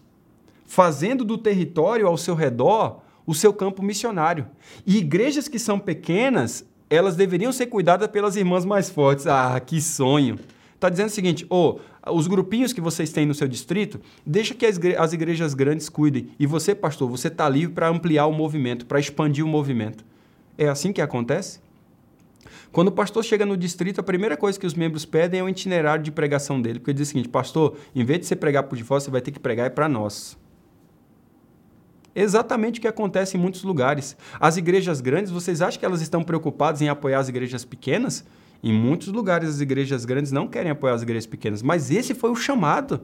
fazendo 0.66 1.24
do 1.24 1.38
território 1.38 2.08
ao 2.08 2.16
seu 2.16 2.34
redor 2.34 3.00
o 3.24 3.32
seu 3.32 3.52
campo 3.52 3.80
missionário. 3.80 4.48
E 4.84 4.96
igrejas 4.96 5.46
que 5.46 5.56
são 5.56 5.78
pequenas, 5.78 6.64
elas 6.90 7.14
deveriam 7.14 7.52
ser 7.52 7.66
cuidadas 7.66 8.08
pelas 8.08 8.34
irmãs 8.34 8.64
mais 8.64 8.90
fortes. 8.90 9.24
Ah, 9.28 9.60
que 9.60 9.80
sonho! 9.80 10.36
Está 10.78 10.88
dizendo 10.88 11.08
o 11.08 11.10
seguinte: 11.10 11.44
oh, 11.50 11.80
os 12.06 12.28
grupinhos 12.28 12.72
que 12.72 12.80
vocês 12.80 13.10
têm 13.10 13.26
no 13.26 13.34
seu 13.34 13.48
distrito, 13.48 14.00
deixa 14.24 14.54
que 14.54 14.64
as, 14.64 14.78
as 14.96 15.12
igrejas 15.12 15.52
grandes 15.52 15.88
cuidem. 15.88 16.28
E 16.38 16.46
você, 16.46 16.72
pastor, 16.72 17.10
você 17.10 17.26
está 17.26 17.48
livre 17.48 17.74
para 17.74 17.88
ampliar 17.88 18.26
o 18.26 18.32
movimento, 18.32 18.86
para 18.86 19.00
expandir 19.00 19.44
o 19.44 19.48
movimento. 19.48 20.04
É 20.56 20.68
assim 20.68 20.92
que 20.92 21.00
acontece? 21.00 21.58
Quando 22.70 22.88
o 22.88 22.92
pastor 22.92 23.24
chega 23.24 23.44
no 23.44 23.56
distrito, 23.56 24.00
a 24.00 24.04
primeira 24.04 24.36
coisa 24.36 24.58
que 24.58 24.66
os 24.66 24.74
membros 24.74 25.04
pedem 25.04 25.40
é 25.40 25.42
o 25.42 25.48
itinerário 25.48 26.04
de 26.04 26.12
pregação 26.12 26.62
dele, 26.62 26.78
porque 26.78 26.92
ele 26.92 26.98
diz 26.98 27.08
o 27.08 27.10
seguinte: 27.10 27.28
Pastor, 27.28 27.76
em 27.92 28.04
vez 28.04 28.20
de 28.20 28.26
você 28.26 28.36
pregar 28.36 28.62
por 28.62 28.76
de 28.76 28.84
fora, 28.84 29.00
você 29.00 29.10
vai 29.10 29.20
ter 29.20 29.32
que 29.32 29.40
pregar 29.40 29.66
é 29.66 29.70
para 29.70 29.88
nós 29.88 30.38
exatamente 32.14 32.78
o 32.78 32.82
que 32.82 32.88
acontece 32.88 33.36
em 33.36 33.40
muitos 33.40 33.62
lugares. 33.62 34.16
As 34.40 34.56
igrejas 34.56 35.00
grandes, 35.00 35.30
vocês 35.30 35.62
acham 35.62 35.78
que 35.78 35.86
elas 35.86 36.00
estão 36.00 36.24
preocupadas 36.24 36.82
em 36.82 36.88
apoiar 36.88 37.20
as 37.20 37.28
igrejas 37.28 37.64
pequenas? 37.64 38.24
Em 38.62 38.72
muitos 38.72 39.08
lugares, 39.08 39.48
as 39.48 39.60
igrejas 39.60 40.04
grandes 40.04 40.32
não 40.32 40.48
querem 40.48 40.70
apoiar 40.70 40.94
as 40.94 41.02
igrejas 41.02 41.26
pequenas, 41.26 41.62
mas 41.62 41.90
esse 41.90 42.14
foi 42.14 42.30
o 42.30 42.36
chamado. 42.36 43.00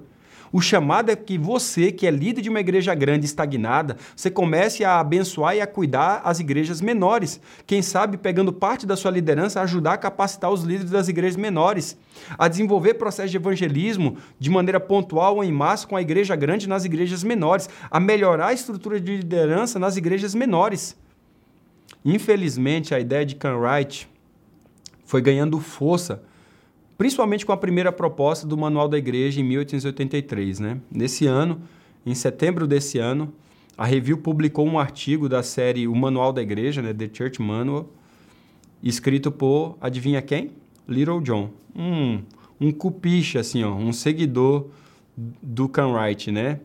O 0.52 0.60
chamado 0.60 1.10
é 1.10 1.16
que 1.16 1.36
você, 1.36 1.90
que 1.90 2.06
é 2.06 2.12
líder 2.12 2.40
de 2.40 2.48
uma 2.48 2.60
igreja 2.60 2.94
grande 2.94 3.26
estagnada, 3.26 3.96
você 4.14 4.30
comece 4.30 4.84
a 4.84 5.00
abençoar 5.00 5.56
e 5.56 5.60
a 5.60 5.66
cuidar 5.66 6.20
as 6.24 6.38
igrejas 6.38 6.80
menores. 6.80 7.40
Quem 7.66 7.82
sabe, 7.82 8.16
pegando 8.16 8.52
parte 8.52 8.86
da 8.86 8.96
sua 8.96 9.10
liderança, 9.10 9.60
ajudar 9.60 9.94
a 9.94 9.98
capacitar 9.98 10.52
os 10.52 10.62
líderes 10.62 10.92
das 10.92 11.08
igrejas 11.08 11.36
menores, 11.36 11.98
a 12.38 12.46
desenvolver 12.46 12.94
processo 12.94 13.30
de 13.30 13.36
evangelismo 13.36 14.16
de 14.38 14.48
maneira 14.48 14.78
pontual 14.78 15.36
ou 15.36 15.42
em 15.42 15.50
massa 15.50 15.88
com 15.88 15.96
a 15.96 16.02
igreja 16.02 16.36
grande 16.36 16.68
nas 16.68 16.84
igrejas 16.84 17.24
menores, 17.24 17.68
a 17.90 17.98
melhorar 17.98 18.48
a 18.48 18.52
estrutura 18.52 19.00
de 19.00 19.16
liderança 19.16 19.80
nas 19.80 19.96
igrejas 19.96 20.36
menores. 20.36 20.96
Infelizmente, 22.04 22.94
a 22.94 23.00
ideia 23.00 23.26
de 23.26 23.36
Wright 23.44 24.08
foi 25.04 25.20
ganhando 25.20 25.58
força 25.60 26.22
principalmente 26.96 27.44
com 27.44 27.52
a 27.52 27.56
primeira 27.56 27.92
proposta 27.92 28.46
do 28.46 28.56
Manual 28.56 28.88
da 28.88 28.98
Igreja 28.98 29.40
em 29.40 29.44
1883. 29.44 30.60
Né? 30.60 30.80
Nesse 30.90 31.26
ano, 31.26 31.62
em 32.04 32.14
setembro 32.14 32.66
desse 32.66 32.98
ano, 32.98 33.32
a 33.76 33.84
Review 33.84 34.18
publicou 34.18 34.66
um 34.66 34.78
artigo 34.78 35.28
da 35.28 35.42
série 35.42 35.88
O 35.88 35.94
Manual 35.94 36.32
da 36.32 36.42
Igreja, 36.42 36.80
né, 36.80 36.92
The 36.92 37.10
Church 37.12 37.42
Manual, 37.42 37.88
escrito 38.82 39.32
por, 39.32 39.76
adivinha 39.80 40.22
quem? 40.22 40.52
Little 40.86 41.20
John. 41.20 41.50
Um, 41.74 42.22
um 42.60 42.70
cupiche, 42.70 43.38
assim, 43.38 43.64
ó, 43.64 43.74
um 43.74 43.92
seguidor 43.92 44.68
do 45.16 45.68
Canwright, 45.68 46.30
né? 46.30 46.60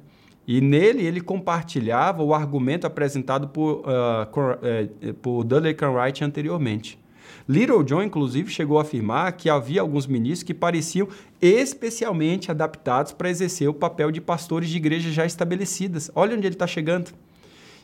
E 0.48 0.62
nele 0.62 1.04
ele 1.04 1.22
compartilhava 1.22 2.24
o 2.24 2.34
argumento 2.34 2.86
apresentado 2.86 3.48
por, 3.48 3.84
uh, 3.86 5.14
por 5.22 5.44
Dudley 5.44 5.74
Canwright 5.74 6.24
anteriormente. 6.24 6.99
Little 7.48 7.84
John, 7.84 8.04
inclusive, 8.04 8.52
chegou 8.52 8.78
a 8.78 8.82
afirmar 8.82 9.32
que 9.34 9.50
havia 9.50 9.82
alguns 9.82 10.08
ministros 10.08 10.44
que 10.44 10.54
pareciam 10.54 11.08
especialmente 11.42 12.52
adaptados 12.52 13.12
para 13.12 13.30
exercer 13.30 13.68
o 13.68 13.74
papel 13.74 14.12
de 14.12 14.22
pastores 14.22 14.70
de 14.70 14.78
igrejas 14.78 15.14
já 15.14 15.26
estabelecidas. 15.26 16.12
Olha 16.16 16.36
onde 16.36 16.48
ele 16.48 16.56
está 16.56 16.68
chegando. 16.68 17.12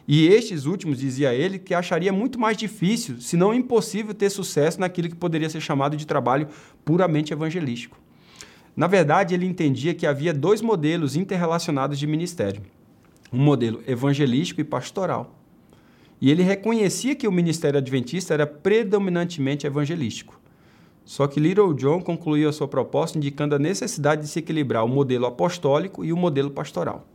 E 0.08 0.28
estes 0.28 0.66
últimos, 0.66 1.00
dizia 1.00 1.34
ele, 1.34 1.58
que 1.58 1.74
acharia 1.74 2.14
muito 2.14 2.40
mais 2.40 2.56
difícil, 2.56 3.20
se 3.20 3.36
não 3.36 3.54
impossível, 3.54 4.14
ter 4.14 4.30
sucesso 4.30 4.80
naquilo 4.80 5.10
que 5.10 5.16
poderia 5.16 5.50
ser 5.50 5.62
chamado 5.62 5.98
de 5.98 6.06
trabalho 6.06 6.48
puramente 6.84 7.34
evangelístico. 7.34 7.98
Na 8.76 8.88
verdade, 8.88 9.34
ele 9.34 9.48
entendia 9.48 9.94
que 9.94 10.06
havia 10.06 10.34
dois 10.34 10.62
modelos 10.62 11.16
interrelacionados 11.16 11.98
de 11.98 12.06
ministério: 12.06 12.62
um 13.34 13.40
modelo 13.40 13.82
evangelístico 13.88 14.62
e 14.62 14.64
pastoral. 14.64 15.35
E 16.26 16.32
ele 16.32 16.42
reconhecia 16.42 17.14
que 17.14 17.28
o 17.28 17.32
ministério 17.32 17.78
adventista 17.78 18.34
era 18.34 18.48
predominantemente 18.48 19.68
evangelístico. 19.68 20.42
Só 21.04 21.28
que 21.28 21.40
Little 21.40 21.72
John 21.76 22.02
concluiu 22.02 22.50
a 22.50 22.52
sua 22.52 22.68
proposta 22.68 23.16
indicando 23.16 23.54
a 23.54 23.60
necessidade 23.60 24.24
de 24.24 24.28
se 24.28 24.40
equilibrar 24.40 24.84
o 24.84 24.88
modelo 24.88 25.28
apostólico 25.28 26.04
e 26.04 26.12
o 26.12 26.18
modelo 26.18 26.50
pastoral. 26.50 27.08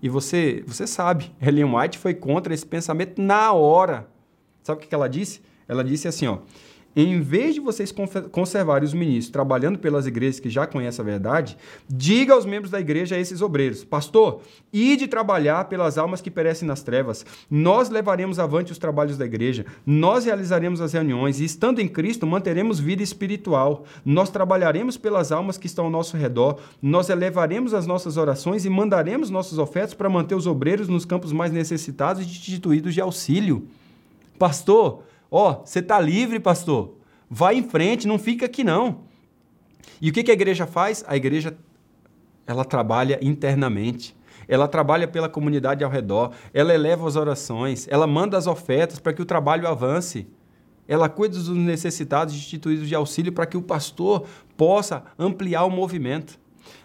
E 0.00 0.08
você, 0.08 0.64
você 0.66 0.86
sabe, 0.86 1.30
Ellen 1.46 1.76
White 1.76 1.98
foi 1.98 2.14
contra 2.14 2.54
esse 2.54 2.64
pensamento 2.64 3.20
na 3.20 3.52
hora. 3.52 4.08
Sabe 4.62 4.82
o 4.82 4.88
que 4.88 4.94
ela 4.94 5.10
disse? 5.10 5.42
Ela 5.68 5.84
disse 5.84 6.08
assim, 6.08 6.26
ó, 6.26 6.38
em 6.94 7.20
vez 7.20 7.54
de 7.54 7.60
vocês 7.60 7.92
conservarem 8.30 8.86
os 8.86 8.92
ministros 8.92 9.30
trabalhando 9.30 9.78
pelas 9.78 10.06
igrejas 10.06 10.40
que 10.40 10.50
já 10.50 10.66
conhecem 10.66 11.02
a 11.02 11.06
verdade, 11.06 11.56
diga 11.88 12.34
aos 12.34 12.44
membros 12.44 12.70
da 12.70 12.80
igreja 12.80 13.16
a 13.16 13.18
esses 13.18 13.40
obreiros: 13.40 13.82
Pastor, 13.84 14.42
ide 14.72 15.06
trabalhar 15.06 15.64
pelas 15.64 15.96
almas 15.96 16.20
que 16.20 16.30
perecem 16.30 16.68
nas 16.68 16.82
trevas. 16.82 17.24
Nós 17.50 17.88
levaremos 17.88 18.38
avante 18.38 18.72
os 18.72 18.78
trabalhos 18.78 19.16
da 19.16 19.24
igreja, 19.24 19.64
nós 19.86 20.24
realizaremos 20.24 20.80
as 20.80 20.92
reuniões 20.92 21.40
e, 21.40 21.44
estando 21.44 21.80
em 21.80 21.88
Cristo, 21.88 22.26
manteremos 22.26 22.78
vida 22.78 23.02
espiritual. 23.02 23.84
Nós 24.04 24.30
trabalharemos 24.30 24.96
pelas 24.96 25.32
almas 25.32 25.56
que 25.56 25.66
estão 25.66 25.86
ao 25.86 25.90
nosso 25.90 26.16
redor, 26.16 26.58
nós 26.80 27.08
elevaremos 27.08 27.72
as 27.72 27.86
nossas 27.86 28.16
orações 28.16 28.64
e 28.64 28.70
mandaremos 28.70 29.30
nossos 29.30 29.58
ofertas 29.58 29.94
para 29.94 30.10
manter 30.10 30.34
os 30.34 30.46
obreiros 30.46 30.88
nos 30.88 31.04
campos 31.04 31.32
mais 31.32 31.52
necessitados 31.52 32.22
e 32.22 32.26
destituídos 32.26 32.92
de 32.92 33.00
auxílio. 33.00 33.66
Pastor, 34.38 35.04
Ó, 35.34 35.50
oh, 35.50 35.66
você 35.66 35.78
está 35.78 35.98
livre, 35.98 36.38
pastor. 36.38 36.98
Vai 37.28 37.56
em 37.56 37.62
frente, 37.62 38.06
não 38.06 38.18
fica 38.18 38.44
aqui 38.44 38.62
não. 38.62 39.04
E 39.98 40.10
o 40.10 40.12
que, 40.12 40.22
que 40.22 40.30
a 40.30 40.34
igreja 40.34 40.66
faz? 40.66 41.02
A 41.08 41.16
igreja 41.16 41.56
ela 42.46 42.66
trabalha 42.66 43.18
internamente. 43.22 44.14
Ela 44.46 44.68
trabalha 44.68 45.08
pela 45.08 45.30
comunidade 45.30 45.82
ao 45.82 45.90
redor, 45.90 46.32
ela 46.52 46.74
eleva 46.74 47.06
as 47.06 47.16
orações, 47.16 47.86
ela 47.88 48.08
manda 48.08 48.36
as 48.36 48.48
ofertas 48.48 48.98
para 48.98 49.12
que 49.12 49.22
o 49.22 49.24
trabalho 49.24 49.66
avance. 49.66 50.26
Ela 50.86 51.08
cuida 51.08 51.38
dos 51.38 51.48
necessitados 51.48 52.34
instituídos 52.34 52.86
de 52.86 52.94
auxílio 52.94 53.32
para 53.32 53.46
que 53.46 53.56
o 53.56 53.62
pastor 53.62 54.26
possa 54.54 55.04
ampliar 55.18 55.64
o 55.64 55.70
movimento. 55.70 56.38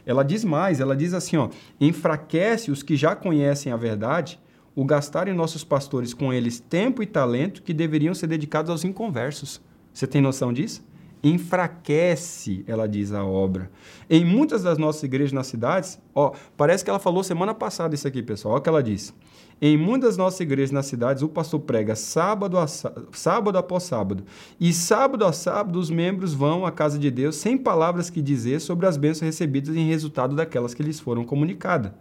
Ela 0.06 0.24
diz 0.24 0.46
mais, 0.46 0.80
ela 0.80 0.96
diz 0.96 1.14
assim, 1.14 1.36
ó, 1.36 1.50
enfraquece 1.82 2.72
os 2.72 2.84
que 2.84 2.96
já 2.96 3.16
conhecem 3.16 3.74
a 3.74 3.76
verdade 3.76 4.40
o 4.78 4.86
gastar 4.86 5.28
em 5.28 5.34
nossos 5.34 5.64
pastores 5.64 6.14
com 6.14 6.32
eles 6.32 6.60
tempo 6.60 7.02
e 7.02 7.08
talento 7.08 7.64
que 7.64 7.74
deveriam 7.74 8.14
ser 8.14 8.28
dedicados 8.28 8.70
aos 8.70 8.84
inconversos. 8.84 9.60
Você 9.92 10.06
tem 10.06 10.22
noção 10.22 10.54
disso? 10.54 10.86
Enfraquece, 11.24 12.64
ela 12.68 12.88
diz 12.88 13.12
a 13.12 13.26
obra. 13.26 13.72
Em 14.08 14.24
muitas 14.24 14.62
das 14.62 14.78
nossas 14.78 15.02
igrejas 15.02 15.34
nas 15.34 15.48
cidades, 15.48 16.00
ó, 16.14 16.32
parece 16.56 16.84
que 16.84 16.92
ela 16.92 17.00
falou 17.00 17.24
semana 17.24 17.56
passada 17.56 17.96
isso 17.96 18.08
aqui, 18.08 18.22
pessoal. 18.22 18.54
Olha 18.54 18.60
o 18.60 18.62
que 18.62 18.70
ela 18.70 18.84
disse. 18.84 19.16
Em 19.60 19.76
muitas 19.76 20.10
das 20.10 20.18
nossas 20.18 20.42
igrejas 20.42 20.70
nas 20.70 20.86
cidades, 20.86 21.24
o 21.24 21.28
pastor 21.28 21.62
prega 21.62 21.96
sábado, 21.96 22.60
a, 22.60 22.68
sábado 22.68 23.58
após 23.58 23.82
sábado. 23.82 24.26
E 24.60 24.72
sábado 24.72 25.26
a 25.26 25.34
sábado, 25.34 25.80
os 25.80 25.90
membros 25.90 26.36
vão 26.36 26.68
à 26.68 26.72
casa 26.72 27.00
de 27.00 27.10
Deus 27.10 27.38
sem 27.38 27.58
palavras 27.58 28.12
que 28.12 28.22
dizer 28.22 28.62
sobre 28.62 28.86
as 28.86 28.96
bênçãos 28.96 29.26
recebidas 29.26 29.76
em 29.76 29.88
resultado 29.88 30.36
daquelas 30.36 30.76
que 30.76 30.84
lhes 30.84 31.00
foram 31.00 31.26
comunicadas 31.26 31.94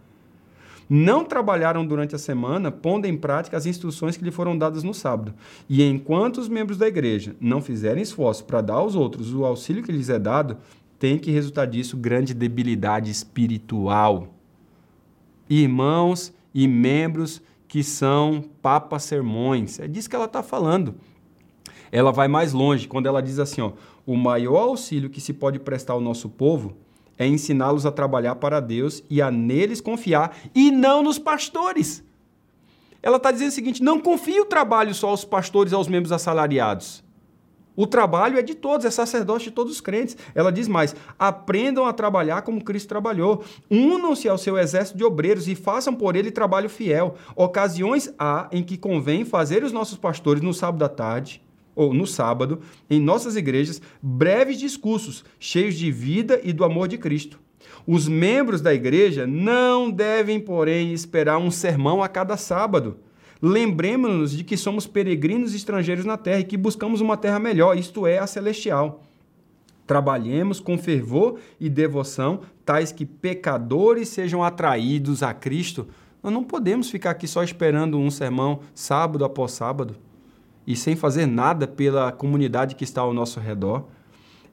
não 0.89 1.25
trabalharam 1.25 1.85
durante 1.85 2.15
a 2.15 2.19
semana, 2.19 2.71
pondo 2.71 3.05
em 3.05 3.17
prática 3.17 3.57
as 3.57 3.65
instruções 3.65 4.15
que 4.15 4.23
lhe 4.23 4.31
foram 4.31 4.57
dadas 4.57 4.83
no 4.83 4.93
sábado. 4.93 5.33
E 5.67 5.83
enquanto 5.83 6.37
os 6.37 6.47
membros 6.47 6.77
da 6.77 6.87
igreja 6.87 7.35
não 7.39 7.61
fizerem 7.61 8.03
esforço 8.03 8.45
para 8.45 8.61
dar 8.61 8.75
aos 8.75 8.95
outros 8.95 9.33
o 9.33 9.45
auxílio 9.45 9.83
que 9.83 9.91
lhes 9.91 10.09
é 10.09 10.17
dado, 10.17 10.57
tem 10.97 11.17
que 11.17 11.31
resultar 11.31 11.65
disso 11.65 11.97
grande 11.97 12.33
debilidade 12.33 13.11
espiritual. 13.11 14.33
Irmãos 15.49 16.33
e 16.53 16.67
membros 16.67 17.41
que 17.67 17.83
são 17.83 18.43
papas 18.61 19.03
sermões. 19.03 19.79
É 19.79 19.87
disso 19.87 20.09
que 20.09 20.15
ela 20.15 20.25
está 20.25 20.41
falando. 20.41 20.95
Ela 21.91 22.11
vai 22.11 22.27
mais 22.27 22.53
longe 22.53 22.87
quando 22.87 23.05
ela 23.05 23.21
diz 23.21 23.39
assim: 23.39 23.61
ó, 23.61 23.73
o 24.05 24.15
maior 24.15 24.69
auxílio 24.69 25.09
que 25.09 25.21
se 25.21 25.33
pode 25.33 25.59
prestar 25.59 25.93
ao 25.93 26.01
nosso 26.01 26.29
povo 26.29 26.75
é 27.17 27.25
ensiná-los 27.25 27.85
a 27.85 27.91
trabalhar 27.91 28.35
para 28.35 28.59
Deus 28.59 29.03
e 29.09 29.21
a 29.21 29.31
neles 29.31 29.81
confiar 29.81 30.35
e 30.53 30.71
não 30.71 31.01
nos 31.01 31.17
pastores. 31.17 32.03
Ela 33.01 33.17
está 33.17 33.31
dizendo 33.31 33.49
o 33.49 33.53
seguinte: 33.53 33.83
não 33.83 33.99
confie 33.99 34.39
o 34.39 34.45
trabalho 34.45 34.93
só 34.93 35.09
aos 35.09 35.25
pastores 35.25 35.73
aos 35.73 35.87
membros 35.87 36.11
assalariados. 36.11 37.05
O 37.75 37.85
trabalho 37.85 38.39
é 38.39 38.41
de 38.41 38.55
todos, 38.55 38.87
é 38.87 38.89
sacerdote 38.89 39.45
de 39.45 39.51
todos 39.51 39.71
os 39.71 39.81
crentes. 39.81 40.17
Ela 40.33 40.51
diz 40.51 40.67
mais: 40.67 40.95
aprendam 41.17 41.85
a 41.85 41.93
trabalhar 41.93 42.41
como 42.41 42.63
Cristo 42.63 42.89
trabalhou. 42.89 43.43
Unam-se 43.69 44.27
ao 44.27 44.37
seu 44.37 44.57
exército 44.57 44.97
de 44.97 45.03
obreiros 45.03 45.47
e 45.47 45.55
façam 45.55 45.93
por 45.93 46.15
ele 46.15 46.31
trabalho 46.31 46.69
fiel. 46.69 47.15
Ocasiões 47.35 48.11
há 48.17 48.47
em 48.51 48.63
que 48.63 48.77
convém 48.77 49.23
fazer 49.23 49.63
os 49.63 49.71
nossos 49.71 49.97
pastores 49.97 50.41
no 50.41 50.53
sábado 50.53 50.83
à 50.83 50.89
tarde 50.89 51.46
ou 51.77 51.93
no 51.93 52.07
sábado, 52.07 52.59
em 52.89 52.99
nossas 52.99 53.35
igrejas, 53.35 53.79
breves 54.01 54.57
discursos 54.57 55.23
cheios 55.39 55.75
de 55.75 55.91
vida 55.91 56.41
e 56.43 56.51
do 56.51 56.65
amor 56.65 56.87
de 56.87 56.97
Cristo. 56.97 57.39
Os 57.85 58.07
membros 58.07 58.59
da 58.59 58.73
igreja 58.73 59.27
não 59.27 59.91
devem, 59.91 60.39
porém, 60.39 60.91
esperar 60.91 61.37
um 61.37 61.51
sermão 61.51 62.01
a 62.01 62.09
cada 62.09 62.35
sábado. 62.35 62.97
Lembremos-nos 63.39 64.31
de 64.35 64.43
que 64.43 64.57
somos 64.57 64.87
peregrinos 64.87 65.53
estrangeiros 65.53 66.03
na 66.03 66.17
terra 66.17 66.39
e 66.39 66.43
que 66.43 66.57
buscamos 66.57 66.99
uma 66.99 67.15
terra 67.15 67.37
melhor, 67.37 67.77
isto 67.77 68.07
é, 68.07 68.17
a 68.17 68.25
celestial. 68.25 69.03
Trabalhemos 69.85 70.59
com 70.59 70.77
fervor 70.77 71.39
e 71.59 71.69
devoção, 71.69 72.41
tais 72.65 72.91
que 72.91 73.05
pecadores 73.05 74.09
sejam 74.09 74.43
atraídos 74.43 75.21
a 75.21 75.33
Cristo. 75.33 75.87
Nós 76.23 76.33
não 76.33 76.43
podemos 76.43 76.89
ficar 76.89 77.11
aqui 77.11 77.27
só 77.27 77.43
esperando 77.43 77.99
um 77.99 78.09
sermão 78.09 78.61
sábado 78.73 79.23
após 79.23 79.51
sábado 79.51 79.95
e 80.67 80.75
sem 80.75 80.97
fazer 80.97 81.25
nada 81.25 81.65
pela 81.65 82.11
comunidade 82.11 82.75
que 82.75 82.83
está 82.83 82.99
ao 82.99 83.13
nosso 83.13 83.39
redor. 83.39 83.85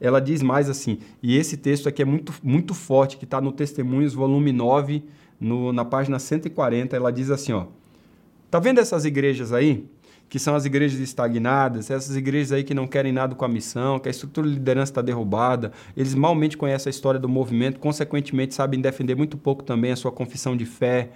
Ela 0.01 0.21
diz 0.21 0.43
mais 0.43 0.71
assim, 0.71 0.99
e 1.21 1.37
esse 1.37 1.57
texto 1.57 1.89
aqui 1.89 2.03
é 2.03 2.05
muito, 2.05 2.33
muito 2.41 2.73
forte, 2.73 3.17
que 3.17 3.25
está 3.25 3.41
no 3.41 3.51
Testemunhos, 3.51 4.15
volume 4.15 4.53
9, 4.53 5.03
no, 5.41 5.73
na 5.73 5.85
página 5.85 6.21
140, 6.21 6.95
ela 6.95 7.11
diz 7.11 7.31
assim, 7.31 7.53
ó, 7.53 7.67
tá 8.49 8.61
vendo 8.61 8.79
essas 8.79 9.05
igrejas 9.05 9.53
aí? 9.53 9.87
Que 10.29 10.39
são 10.39 10.55
as 10.55 10.65
igrejas 10.65 11.01
estagnadas, 11.01 11.91
essas 11.91 12.17
igrejas 12.17 12.53
aí 12.53 12.63
que 12.63 12.75
não 12.75 12.87
querem 12.87 13.13
nada 13.13 13.35
com 13.35 13.45
a 13.45 13.49
missão, 13.49 13.99
que 13.99 14.09
a 14.09 14.11
estrutura 14.11 14.49
de 14.49 14.55
liderança 14.55 14.93
está 14.93 15.03
derrubada, 15.03 15.73
eles 15.97 16.15
malmente 16.15 16.57
conhecem 16.57 16.91
a 16.91 16.93
história 16.93 17.19
do 17.19 17.29
movimento, 17.29 17.81
consequentemente 17.81 18.55
sabem 18.55 18.81
defender 18.81 19.17
muito 19.17 19.37
pouco 19.37 19.65
também 19.65 19.91
a 19.91 19.97
sua 19.97 20.13
confissão 20.13 20.57
de 20.57 20.65
fé, 20.65 21.11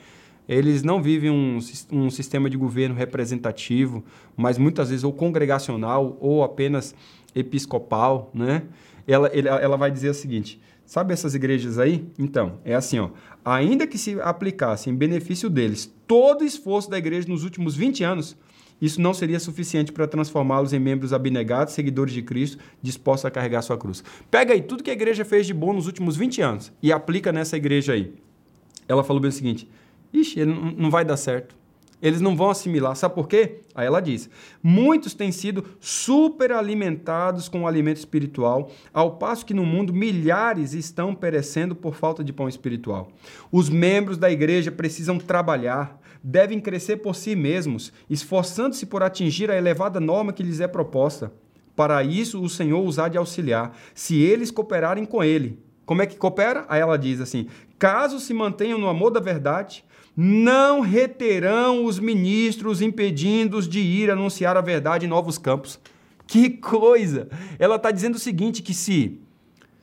eles 0.49 0.83
não 0.83 1.03
vivem 1.03 1.31
um, 1.31 1.59
um 1.93 2.11
sistema 2.11 2.49
de 2.49 2.57
governo 2.57 2.95
representativo, 2.95 4.03
mas 4.37 4.57
muitas 4.57 4.89
vezes 4.89 5.05
ou 5.05 5.13
congregacional 5.13 6.17
ou 6.21 6.43
apenas 6.43 6.95
episcopal, 7.35 8.31
né? 8.33 8.63
Ela, 9.07 9.29
ela 9.29 9.77
vai 9.77 9.91
dizer 9.91 10.09
o 10.09 10.15
seguinte: 10.15 10.61
sabe 10.87 11.13
essas 11.13 11.35
igrejas 11.35 11.79
aí? 11.79 12.09
Então, 12.19 12.61
é 12.65 12.75
assim, 12.75 12.99
ó. 12.99 13.11
Ainda 13.45 13.87
que 13.87 13.99
se 13.99 14.19
aplicasse 14.21 14.89
em 14.89 14.95
benefício 14.95 15.51
deles 15.51 15.93
todo 16.07 16.43
o 16.43 16.47
esforço 16.47 16.91
da 16.91 16.97
igreja 16.97 17.29
nos 17.29 17.45
últimos 17.45 17.77
20 17.77 18.03
anos, 18.05 18.37
isso 18.81 19.01
não 19.01 19.13
seria 19.13 19.41
suficiente 19.41 19.93
para 19.93 20.07
transformá-los 20.07 20.73
em 20.73 20.79
membros 20.79 21.13
abnegados, 21.13 21.75
seguidores 21.75 22.15
de 22.15 22.23
Cristo, 22.23 22.59
dispostos 22.81 23.27
a 23.27 23.31
carregar 23.31 23.63
sua 23.63 23.77
cruz. 23.77 24.05
Pega 24.31 24.55
aí 24.55 24.63
tudo 24.63 24.83
que 24.83 24.91
a 24.91 24.95
igreja 24.95 25.25
fez 25.25 25.47
de 25.47 25.53
bom 25.53 25.73
nos 25.73 25.87
últimos 25.87 26.17
20 26.17 26.41
anos 26.41 26.73
e 26.83 26.93
aplica 26.93 27.33
nessa 27.33 27.57
igreja 27.57 27.93
aí. 27.93 28.15
Ela 28.87 29.05
falou 29.05 29.21
bem 29.21 29.29
o 29.29 29.33
seguinte: 29.33 29.69
Ixi, 30.13 30.45
não 30.45 30.91
vai 30.91 31.05
dar 31.05 31.17
certo. 31.17 31.59
Eles 32.01 32.21
não 32.21 32.37
vão 32.37 32.51
assimilar. 32.51 32.95
Sabe 32.95 33.15
por 33.15 33.27
quê? 33.27 33.61
Aí 33.75 33.87
ela 33.87 34.01
diz: 34.01 34.31
muitos 34.63 35.15
têm 35.15 35.33
sido 35.33 35.65
superalimentados 35.81 37.49
com 37.49 37.63
o 37.63 37.67
alimento 37.67 37.97
espiritual, 37.97 38.71
ao 38.93 39.17
passo 39.17 39.45
que 39.45 39.55
no 39.55 39.67
mundo 39.67 39.93
milhares 39.93 40.75
estão 40.75 41.15
perecendo 41.15 41.75
por 41.75 41.95
falta 41.95 42.23
de 42.23 42.33
pão 42.33 42.49
espiritual. 42.49 43.11
Os 43.51 43.69
membros 43.69 44.17
da 44.17 44.31
igreja 44.31 44.71
precisam 44.71 45.19
trabalhar, 45.19 46.01
devem 46.23 46.61
crescer 46.61 46.99
por 46.99 47.17
si 47.17 47.35
mesmos, 47.35 47.93
esforçando-se 48.09 48.87
por 48.87 49.03
atingir 49.03 49.51
a 49.51 49.57
elevada 49.57 49.99
norma 49.99 50.33
que 50.33 50.43
lhes 50.43 50.61
é 50.61 50.69
proposta. 50.69 51.33
Para 51.75 52.03
isso, 52.03 52.43
o 52.43 52.49
Senhor 52.49 52.85
os 52.85 52.99
há 52.99 53.09
de 53.09 53.19
auxiliar, 53.19 53.77
se 53.95 54.21
eles 54.21 54.51
cooperarem 54.51 55.05
com 55.05 55.23
Ele. 55.23 55.61
Como 55.85 56.03
é 56.03 56.07
que 56.07 56.17
coopera? 56.17 56.67
Aí 56.69 56.81
ela 56.81 56.99
diz 56.99 57.21
assim: 57.21 57.47
caso 57.79 58.21
se 58.21 58.35
mantenham 58.35 58.79
no 58.79 58.89
amor 58.89 59.11
da 59.11 59.21
verdade, 59.21 59.85
não 60.21 60.81
reterão 60.81 61.85
os 61.85 62.01
ministros 62.01 62.83
impedindo-os 62.83 63.69
de 63.69 63.79
ir 63.79 64.11
anunciar 64.11 64.57
a 64.57 64.61
verdade 64.61 65.07
em 65.07 65.09
novos 65.09 65.39
campos. 65.39 65.79
Que 66.27 66.51
coisa! 66.51 67.29
Ela 67.57 67.77
está 67.77 67.93
dizendo 67.93 68.17
o 68.17 68.19
seguinte: 68.19 68.61
que 68.61 68.75
se, 68.75 69.21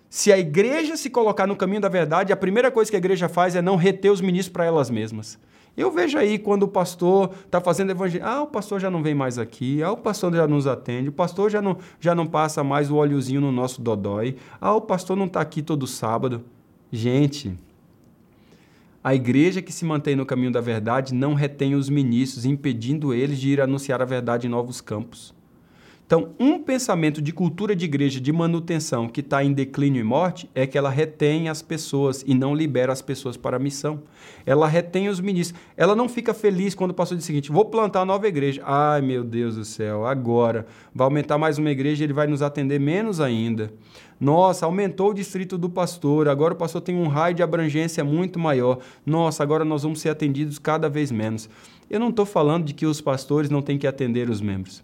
se 0.10 0.34
a 0.34 0.38
igreja 0.38 0.98
se 0.98 1.10
colocar 1.10 1.48
no 1.48 1.56
caminho 1.56 1.80
da 1.80 1.88
verdade, 1.88 2.34
a 2.34 2.36
primeira 2.36 2.70
coisa 2.70 2.92
que 2.92 2.98
a 2.98 3.00
igreja 3.00 3.30
faz 3.30 3.56
é 3.56 3.62
não 3.62 3.78
reter 3.78 4.12
os 4.12 4.20
ministros 4.20 4.52
para 4.52 4.66
elas 4.66 4.90
mesmas. 4.90 5.40
Eu 5.78 5.90
vejo 5.90 6.18
aí 6.18 6.38
quando 6.38 6.64
o 6.64 6.68
pastor 6.68 7.34
está 7.46 7.62
fazendo 7.62 7.92
evangelho, 7.92 8.26
ah, 8.26 8.42
o 8.42 8.48
pastor 8.48 8.82
já 8.82 8.92
não 8.92 9.02
vem 9.02 9.16
mais 9.16 9.40
aqui, 9.40 9.82
ah, 9.82 9.94
o 9.94 9.98
pastor 9.98 10.36
já 10.36 10.46
nos 10.46 10.68
atende, 10.68 11.08
o 11.08 11.14
pastor 11.14 11.50
já 11.50 11.62
não, 11.62 11.78
já 11.98 12.14
não 12.14 12.28
passa 12.28 12.62
mais 12.62 12.92
o 12.92 12.98
óleozinho 12.98 13.40
no 13.40 13.54
nosso 13.54 13.82
dodói, 13.82 14.36
ah, 14.60 14.76
o 14.76 14.82
pastor 14.82 15.16
não 15.16 15.28
está 15.28 15.40
aqui 15.40 15.62
todo 15.62 15.88
sábado. 15.88 16.44
Gente, 16.92 17.58
a 19.06 19.14
igreja 19.14 19.62
que 19.62 19.72
se 19.72 19.86
mantém 19.86 20.16
no 20.16 20.26
caminho 20.26 20.52
da 20.52 20.60
verdade 20.60 21.14
não 21.14 21.36
retém 21.36 21.76
os 21.76 21.90
ministros, 21.90 22.44
impedindo 22.44 23.14
eles 23.14 23.40
de 23.40 23.50
ir 23.50 23.62
anunciar 23.62 24.02
a 24.02 24.06
verdade 24.06 24.48
em 24.48 24.50
novos 24.50 24.82
campos. 24.82 25.32
Então, 26.06 26.36
um 26.40 26.62
pensamento 26.62 27.20
de 27.20 27.32
cultura 27.32 27.76
de 27.76 27.86
igreja 27.86 28.22
de 28.22 28.32
manutenção 28.32 29.10
que 29.10 29.22
está 29.22 29.44
em 29.44 29.52
declínio 29.52 30.02
e 30.02 30.04
morte 30.04 30.48
é 30.54 30.68
que 30.68 30.78
ela 30.78 30.92
retém 30.92 31.50
as 31.50 31.64
pessoas 31.64 32.24
e 32.28 32.36
não 32.36 32.54
libera 32.54 32.94
as 32.94 33.02
pessoas 33.02 33.36
para 33.36 33.58
a 33.58 33.60
missão. 33.60 34.04
Ela 34.46 34.68
retém 34.68 35.10
os 35.10 35.20
ministros. 35.20 35.60
Ela 35.76 35.96
não 35.96 36.08
fica 36.08 36.32
feliz 36.32 36.76
quando 36.76 36.94
diz 36.94 37.12
o 37.12 37.22
seguinte: 37.22 37.52
vou 37.52 37.66
plantar 37.66 38.02
uma 38.02 38.06
nova 38.06 38.28
igreja. 38.28 38.62
Ai, 38.64 39.02
meu 39.02 39.24
Deus 39.24 39.56
do 39.56 39.66
céu, 39.66 40.06
agora 40.06 40.68
vai 40.94 41.06
aumentar 41.06 41.40
mais 41.40 41.58
uma 41.58 41.72
igreja 41.72 42.04
e 42.04 42.06
ele 42.06 42.14
vai 42.14 42.28
nos 42.28 42.44
atender 42.44 42.80
menos 42.80 43.20
ainda. 43.20 43.74
Nossa, 44.20 44.68
aumentou 44.68 45.10
o 45.10 45.14
distrito 45.14 45.58
do 45.58 45.72
pastor, 45.72 46.28
agora 46.28 46.54
o 46.54 46.58
pastor 46.58 46.82
tem 46.82 46.96
um 46.96 47.08
raio 47.08 47.34
de 47.34 47.42
abrangência 47.42 48.04
muito 48.04 48.38
maior. 48.38 48.78
Nossa, 49.04 49.42
agora 49.42 49.66
nós 49.66 49.82
vamos 49.82 50.02
ser 50.02 50.10
atendidos 50.10 50.60
cada 50.60 50.88
vez 50.88 51.12
menos. 51.12 51.50
Eu 51.90 52.00
não 52.00 52.10
estou 52.10 52.28
falando 52.28 52.66
de 52.66 52.76
que 52.76 52.86
os 52.86 53.02
pastores 53.02 53.50
não 53.50 53.64
têm 53.64 53.80
que 53.80 53.88
atender 53.88 54.30
os 54.30 54.40
membros. 54.40 54.84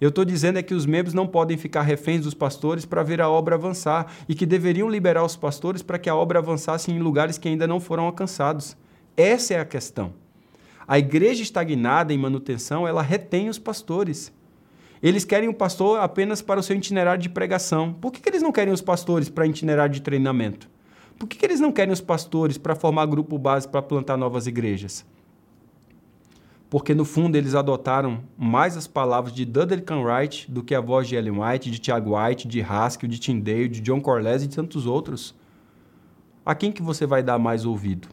Eu 0.00 0.08
estou 0.08 0.24
dizendo 0.24 0.58
é 0.58 0.62
que 0.62 0.74
os 0.74 0.86
membros 0.86 1.14
não 1.14 1.26
podem 1.26 1.56
ficar 1.56 1.82
reféns 1.82 2.22
dos 2.22 2.34
pastores 2.34 2.84
para 2.84 3.02
ver 3.02 3.20
a 3.20 3.28
obra 3.28 3.54
avançar 3.54 4.12
e 4.28 4.34
que 4.34 4.44
deveriam 4.44 4.88
liberar 4.88 5.24
os 5.24 5.36
pastores 5.36 5.82
para 5.82 5.98
que 5.98 6.10
a 6.10 6.16
obra 6.16 6.38
avançasse 6.38 6.90
em 6.90 6.98
lugares 6.98 7.38
que 7.38 7.48
ainda 7.48 7.66
não 7.66 7.80
foram 7.80 8.04
alcançados. 8.04 8.76
Essa 9.16 9.54
é 9.54 9.60
a 9.60 9.64
questão. 9.64 10.12
A 10.86 10.98
igreja 10.98 11.42
estagnada 11.42 12.12
em 12.12 12.18
manutenção, 12.18 12.86
ela 12.86 13.02
retém 13.02 13.48
os 13.48 13.58
pastores. 13.58 14.32
Eles 15.02 15.24
querem 15.24 15.48
o 15.48 15.54
pastor 15.54 16.00
apenas 16.00 16.42
para 16.42 16.60
o 16.60 16.62
seu 16.62 16.76
itinerário 16.76 17.22
de 17.22 17.28
pregação. 17.28 17.92
Por 17.92 18.10
que, 18.10 18.20
que 18.20 18.28
eles 18.28 18.42
não 18.42 18.52
querem 18.52 18.72
os 18.72 18.82
pastores 18.82 19.28
para 19.28 19.46
itinerário 19.46 19.94
de 19.94 20.02
treinamento? 20.02 20.68
Por 21.18 21.28
que, 21.28 21.38
que 21.38 21.46
eles 21.46 21.60
não 21.60 21.70
querem 21.70 21.92
os 21.92 22.00
pastores 22.00 22.58
para 22.58 22.74
formar 22.74 23.06
grupo 23.06 23.38
base 23.38 23.68
para 23.68 23.80
plantar 23.82 24.16
novas 24.16 24.46
igrejas? 24.46 25.04
Porque 26.74 26.92
no 26.92 27.04
fundo 27.04 27.36
eles 27.36 27.54
adotaram 27.54 28.24
mais 28.36 28.76
as 28.76 28.88
palavras 28.88 29.32
de 29.32 29.44
Dudley 29.44 29.80
Canwright 29.80 30.50
do 30.50 30.60
que 30.60 30.74
a 30.74 30.80
voz 30.80 31.06
de 31.06 31.14
Ellen 31.14 31.38
White, 31.38 31.70
de 31.70 31.78
Tiago 31.78 32.18
White, 32.18 32.48
de 32.48 32.60
Haskell, 32.60 33.08
de 33.08 33.20
Tyndale, 33.20 33.68
de 33.68 33.80
John 33.80 34.00
Corlese 34.00 34.46
e 34.46 34.48
de 34.48 34.56
tantos 34.56 34.84
outros. 34.84 35.36
A 36.44 36.52
quem 36.52 36.72
que 36.72 36.82
você 36.82 37.06
vai 37.06 37.22
dar 37.22 37.38
mais 37.38 37.64
ouvido? 37.64 38.08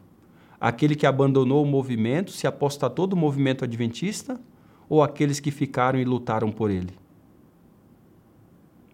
Aquele 0.60 0.95
que 0.95 1.08
abandonou 1.08 1.63
o 1.63 1.65
movimento, 1.65 2.32
se 2.32 2.45
apostatou 2.45 3.08
do 3.08 3.15
movimento 3.15 3.63
adventista 3.63 4.39
ou 4.88 5.02
aqueles 5.02 5.39
que 5.39 5.50
ficaram 5.50 5.97
e 5.97 6.06
lutaram 6.06 6.52
por 6.52 6.69
ele? 6.69 6.93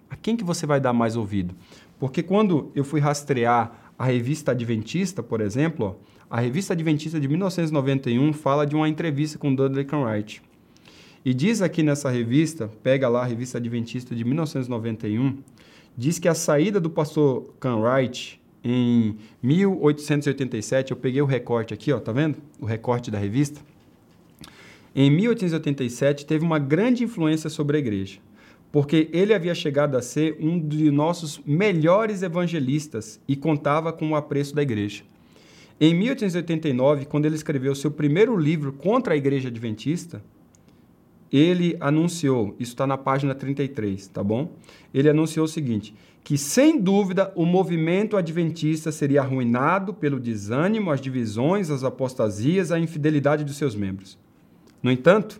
A 0.09 0.15
quem 0.15 0.37
que 0.37 0.45
você 0.45 0.65
vai 0.65 0.79
dar 0.79 0.93
mais 0.93 1.17
ouvido? 1.17 1.53
Porque 1.99 2.23
quando 2.23 2.71
eu 2.73 2.85
fui 2.85 3.01
rastrear 3.01 3.86
a 3.97 4.05
revista 4.05 4.51
Adventista, 4.51 5.23
por 5.23 5.41
exemplo, 5.41 5.99
a 6.29 6.39
revista 6.39 6.73
Adventista 6.73 7.19
de 7.19 7.27
1991 7.27 8.33
fala 8.33 8.65
de 8.65 8.75
uma 8.75 8.87
entrevista 8.87 9.37
com 9.37 9.53
Dudley 9.53 9.85
Canwright. 9.85 10.41
E 11.25 11.33
diz 11.33 11.61
aqui 11.61 11.81
nessa 11.83 12.09
revista, 12.09 12.69
pega 12.83 13.09
lá 13.09 13.21
a 13.23 13.25
revista 13.25 13.57
Adventista 13.57 14.15
de 14.15 14.23
1991, 14.23 15.37
diz 15.97 16.19
que 16.19 16.27
a 16.27 16.35
saída 16.35 16.79
do 16.79 16.89
pastor 16.89 17.53
Canwright 17.59 18.39
em 18.63 19.17
1887, 19.41 20.91
eu 20.91 20.97
peguei 20.97 21.21
o 21.21 21.25
recorte 21.25 21.73
aqui, 21.73 21.91
ó, 21.91 21.99
tá 21.99 22.11
vendo? 22.11 22.37
O 22.59 22.65
recorte 22.65 23.09
da 23.09 23.17
revista. 23.17 23.61
Em 24.93 25.09
1887 25.09 26.25
teve 26.25 26.43
uma 26.43 26.59
grande 26.59 27.03
influência 27.03 27.49
sobre 27.49 27.77
a 27.77 27.79
igreja, 27.79 28.19
porque 28.71 29.09
ele 29.11 29.33
havia 29.33 29.55
chegado 29.55 29.95
a 29.95 30.01
ser 30.01 30.37
um 30.39 30.59
de 30.59 30.91
nossos 30.91 31.41
melhores 31.45 32.21
evangelistas 32.21 33.19
e 33.27 33.35
contava 33.35 33.93
com 33.93 34.11
o 34.11 34.15
apreço 34.15 34.53
da 34.53 34.61
igreja. 34.61 35.03
Em 35.79 35.93
1889, 35.93 37.05
quando 37.05 37.25
ele 37.25 37.35
escreveu 37.35 37.75
seu 37.75 37.91
primeiro 37.91 38.35
livro 38.35 38.73
contra 38.73 39.13
a 39.13 39.17
Igreja 39.17 39.49
Adventista, 39.49 40.23
ele 41.31 41.77
anunciou, 41.79 42.55
isso 42.59 42.71
está 42.71 42.87
na 42.87 42.97
página 42.97 43.35
33, 43.35 44.07
tá 44.07 44.23
bom? 44.23 44.51
Ele 44.93 45.09
anunciou 45.09 45.45
o 45.45 45.47
seguinte: 45.47 45.93
que 46.23 46.37
sem 46.37 46.79
dúvida 46.79 47.31
o 47.35 47.45
movimento 47.45 48.17
adventista 48.17 48.91
seria 48.91 49.21
arruinado 49.21 49.93
pelo 49.93 50.19
desânimo, 50.19 50.91
as 50.91 50.99
divisões, 50.99 51.69
as 51.69 51.83
apostasias, 51.83 52.71
a 52.71 52.79
infidelidade 52.79 53.43
dos 53.43 53.55
seus 53.55 53.75
membros. 53.75 54.17
No 54.81 54.91
entanto, 54.91 55.39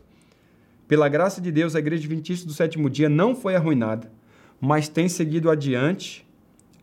pela 0.87 1.09
graça 1.09 1.41
de 1.41 1.51
Deus, 1.51 1.75
a 1.75 1.79
Igreja 1.79 2.03
Adventista 2.03 2.47
do 2.47 2.53
sétimo 2.53 2.89
dia 2.89 3.09
não 3.09 3.35
foi 3.35 3.55
arruinada, 3.55 4.11
mas 4.59 4.87
tem 4.87 5.09
seguido 5.09 5.49
adiante 5.49 6.25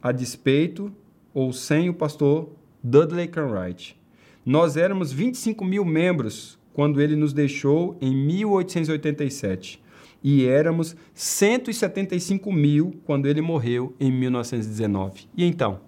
a 0.02 0.12
despeito 0.12 0.92
ou 1.32 1.52
sem 1.52 1.88
o 1.88 1.94
pastor 1.94 2.50
Dudley 2.82 3.26
Canwright. 3.26 3.98
Nós 4.44 4.76
éramos 4.76 5.10
25 5.10 5.64
mil 5.64 5.84
membros 5.84 6.58
quando 6.74 7.00
ele 7.00 7.16
nos 7.16 7.32
deixou 7.32 7.96
em 8.00 8.14
1887 8.14 9.82
e 10.22 10.44
éramos 10.44 10.94
175 11.14 12.52
mil 12.52 13.00
quando 13.04 13.26
ele 13.26 13.40
morreu 13.40 13.94
em 13.98 14.12
1919. 14.12 15.28
E 15.36 15.44
então, 15.44 15.80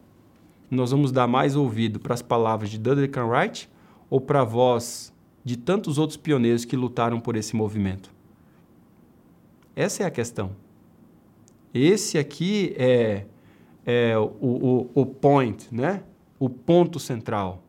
nós 0.70 0.90
vamos 0.90 1.12
dar 1.12 1.26
mais 1.26 1.54
ouvido 1.54 2.00
para 2.00 2.14
as 2.14 2.22
palavras 2.22 2.70
de 2.70 2.78
Dudley 2.78 3.08
Canwright 3.08 3.68
ou 4.08 4.20
para 4.20 4.40
a 4.40 4.44
voz 4.44 5.12
de 5.46 5.56
tantos 5.56 5.96
outros 5.96 6.16
pioneiros 6.16 6.64
que 6.64 6.74
lutaram 6.74 7.20
por 7.20 7.36
esse 7.36 7.54
movimento? 7.54 8.10
Essa 9.76 10.02
é 10.02 10.06
a 10.06 10.10
questão. 10.10 10.50
Esse 11.72 12.18
aqui 12.18 12.74
é, 12.76 13.26
é 13.84 14.18
o, 14.18 14.24
o, 14.40 14.90
o 14.92 15.06
point, 15.06 15.72
né? 15.72 16.02
o 16.36 16.50
ponto 16.50 16.98
central. 16.98 17.62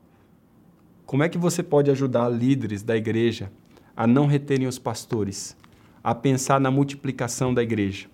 Como 1.05 1.21
é 1.21 1.29
que 1.29 1.37
você 1.37 1.61
pode 1.61 1.91
ajudar 1.91 2.27
líderes 2.29 2.81
da 2.81 2.97
igreja 2.97 3.51
a 3.95 4.07
não 4.07 4.25
reterem 4.25 4.65
os 4.65 4.79
pastores, 4.79 5.55
a 6.03 6.15
pensar 6.15 6.59
na 6.59 6.71
multiplicação 6.71 7.53
da 7.53 7.61
igreja? 7.61 8.07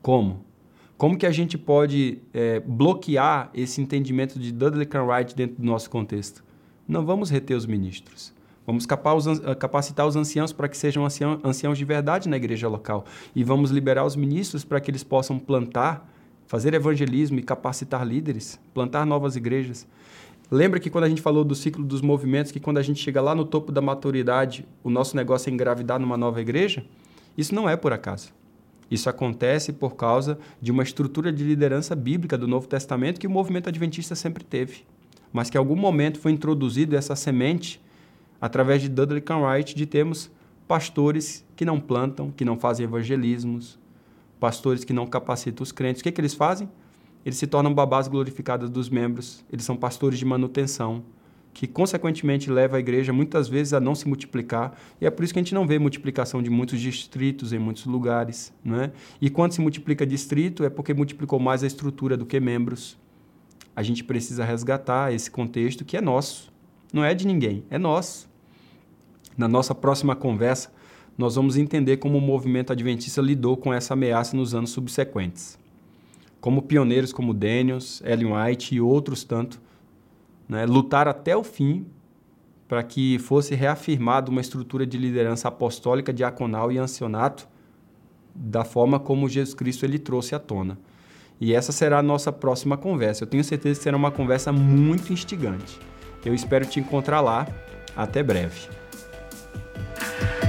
Como? 0.00 0.44
Como 0.96 1.18
que 1.18 1.26
a 1.26 1.32
gente 1.32 1.58
pode 1.58 2.18
é, 2.32 2.60
bloquear 2.60 3.50
esse 3.52 3.80
entendimento 3.80 4.38
de 4.38 4.52
Dudley 4.52 4.86
Cartwright 4.86 5.34
dentro 5.34 5.56
do 5.56 5.64
nosso 5.64 5.90
contexto? 5.90 6.44
Não 6.86 7.04
vamos 7.04 7.30
reter 7.30 7.56
os 7.56 7.66
ministros. 7.66 8.32
Vamos 8.66 8.86
capacitar 8.86 10.06
os 10.06 10.16
anciãos 10.16 10.52
para 10.52 10.68
que 10.68 10.76
sejam 10.76 11.06
anciãos 11.44 11.76
de 11.76 11.84
verdade 11.84 12.28
na 12.28 12.36
igreja 12.36 12.66
local. 12.66 13.04
E 13.34 13.44
vamos 13.44 13.70
liberar 13.70 14.04
os 14.04 14.16
ministros 14.16 14.64
para 14.64 14.80
que 14.80 14.90
eles 14.90 15.04
possam 15.04 15.38
plantar, 15.38 16.10
fazer 16.46 16.72
evangelismo 16.72 17.38
e 17.38 17.42
capacitar 17.42 18.06
líderes, 18.06 18.58
plantar 18.72 19.04
novas 19.04 19.36
igrejas. 19.36 19.86
Lembra 20.50 20.80
que 20.80 20.88
quando 20.88 21.04
a 21.04 21.08
gente 21.08 21.20
falou 21.20 21.44
do 21.44 21.54
ciclo 21.54 21.84
dos 21.84 22.00
movimentos, 22.00 22.52
que 22.52 22.60
quando 22.60 22.78
a 22.78 22.82
gente 22.82 23.02
chega 23.02 23.20
lá 23.20 23.34
no 23.34 23.44
topo 23.44 23.70
da 23.70 23.80
maturidade, 23.80 24.66
o 24.82 24.88
nosso 24.88 25.16
negócio 25.16 25.50
é 25.50 25.52
engravidar 25.52 25.98
numa 25.98 26.16
nova 26.16 26.40
igreja? 26.40 26.84
Isso 27.36 27.54
não 27.54 27.68
é 27.68 27.76
por 27.76 27.92
acaso. 27.92 28.32
Isso 28.90 29.10
acontece 29.10 29.72
por 29.72 29.96
causa 29.96 30.38
de 30.60 30.70
uma 30.70 30.82
estrutura 30.82 31.32
de 31.32 31.42
liderança 31.42 31.96
bíblica 31.96 32.38
do 32.38 32.46
Novo 32.46 32.68
Testamento 32.68 33.18
que 33.18 33.26
o 33.26 33.30
movimento 33.30 33.68
adventista 33.68 34.14
sempre 34.14 34.44
teve, 34.44 34.84
mas 35.32 35.50
que 35.50 35.56
em 35.56 35.58
algum 35.58 35.76
momento 35.76 36.18
foi 36.18 36.32
introduzido 36.32 36.94
essa 36.94 37.16
semente 37.16 37.80
através 38.44 38.82
de 38.82 38.90
Dudley 38.90 39.22
Cartwright 39.22 39.74
de 39.74 39.86
termos 39.86 40.30
pastores 40.68 41.42
que 41.56 41.64
não 41.64 41.80
plantam, 41.80 42.30
que 42.30 42.44
não 42.44 42.58
fazem 42.58 42.84
evangelismos, 42.84 43.78
pastores 44.38 44.84
que 44.84 44.92
não 44.92 45.06
capacitam 45.06 45.62
os 45.62 45.72
crentes. 45.72 46.02
O 46.02 46.04
que, 46.04 46.12
que 46.12 46.20
eles 46.20 46.34
fazem? 46.34 46.68
Eles 47.24 47.38
se 47.38 47.46
tornam 47.46 47.72
babás 47.72 48.06
glorificadas 48.06 48.68
dos 48.68 48.90
membros, 48.90 49.42
eles 49.50 49.64
são 49.64 49.74
pastores 49.74 50.18
de 50.18 50.26
manutenção, 50.26 51.02
que 51.54 51.66
consequentemente 51.66 52.50
leva 52.50 52.76
a 52.76 52.80
igreja 52.80 53.14
muitas 53.14 53.48
vezes 53.48 53.72
a 53.72 53.80
não 53.80 53.94
se 53.94 54.06
multiplicar, 54.06 54.76
e 55.00 55.06
é 55.06 55.10
por 55.10 55.24
isso 55.24 55.32
que 55.32 55.38
a 55.38 55.42
gente 55.42 55.54
não 55.54 55.66
vê 55.66 55.78
multiplicação 55.78 56.42
de 56.42 56.50
muitos 56.50 56.78
distritos 56.78 57.50
em 57.50 57.58
muitos 57.58 57.86
lugares, 57.86 58.52
né? 58.62 58.92
E 59.22 59.30
quando 59.30 59.52
se 59.52 59.60
multiplica 59.62 60.06
distrito 60.06 60.64
é 60.64 60.68
porque 60.68 60.92
multiplicou 60.92 61.40
mais 61.40 61.64
a 61.64 61.66
estrutura 61.66 62.14
do 62.14 62.26
que 62.26 62.38
membros. 62.38 62.98
A 63.74 63.82
gente 63.82 64.04
precisa 64.04 64.44
resgatar 64.44 65.14
esse 65.14 65.30
contexto 65.30 65.82
que 65.82 65.96
é 65.96 66.02
nosso, 66.02 66.52
não 66.92 67.02
é 67.02 67.14
de 67.14 67.26
ninguém, 67.26 67.64
é 67.70 67.78
nosso. 67.78 68.33
Na 69.36 69.48
nossa 69.48 69.74
próxima 69.74 70.14
conversa, 70.14 70.72
nós 71.16 71.36
vamos 71.36 71.56
entender 71.56 71.98
como 71.98 72.18
o 72.18 72.20
movimento 72.20 72.72
adventista 72.72 73.20
lidou 73.20 73.56
com 73.56 73.72
essa 73.72 73.94
ameaça 73.94 74.36
nos 74.36 74.54
anos 74.54 74.70
subsequentes. 74.70 75.58
Como 76.40 76.62
pioneiros 76.62 77.12
como 77.12 77.32
Daniels, 77.32 78.02
Ellen 78.04 78.32
White 78.34 78.74
e 78.74 78.80
outros 78.80 79.24
tanto 79.24 79.60
né, 80.48 80.66
lutar 80.66 81.08
até 81.08 81.36
o 81.36 81.42
fim 81.42 81.86
para 82.68 82.82
que 82.82 83.18
fosse 83.18 83.54
reafirmada 83.54 84.30
uma 84.30 84.40
estrutura 84.40 84.86
de 84.86 84.98
liderança 84.98 85.48
apostólica, 85.48 86.12
diaconal 86.12 86.72
e 86.72 86.78
ancianato 86.78 87.48
da 88.34 88.64
forma 88.64 88.98
como 88.98 89.28
Jesus 89.28 89.54
Cristo 89.54 89.84
ele 89.84 89.98
trouxe 89.98 90.34
à 90.34 90.38
tona. 90.38 90.78
E 91.40 91.54
essa 91.54 91.72
será 91.72 91.98
a 91.98 92.02
nossa 92.02 92.32
próxima 92.32 92.76
conversa. 92.76 93.24
Eu 93.24 93.28
tenho 93.28 93.44
certeza 93.44 93.78
que 93.78 93.82
será 93.82 93.96
uma 93.96 94.10
conversa 94.10 94.52
muito 94.52 95.12
instigante. 95.12 95.78
Eu 96.24 96.34
espero 96.34 96.64
te 96.64 96.80
encontrar 96.80 97.20
lá. 97.20 97.46
Até 97.96 98.22
breve. 98.22 98.68
Thank 100.16 100.42
you. 100.42 100.43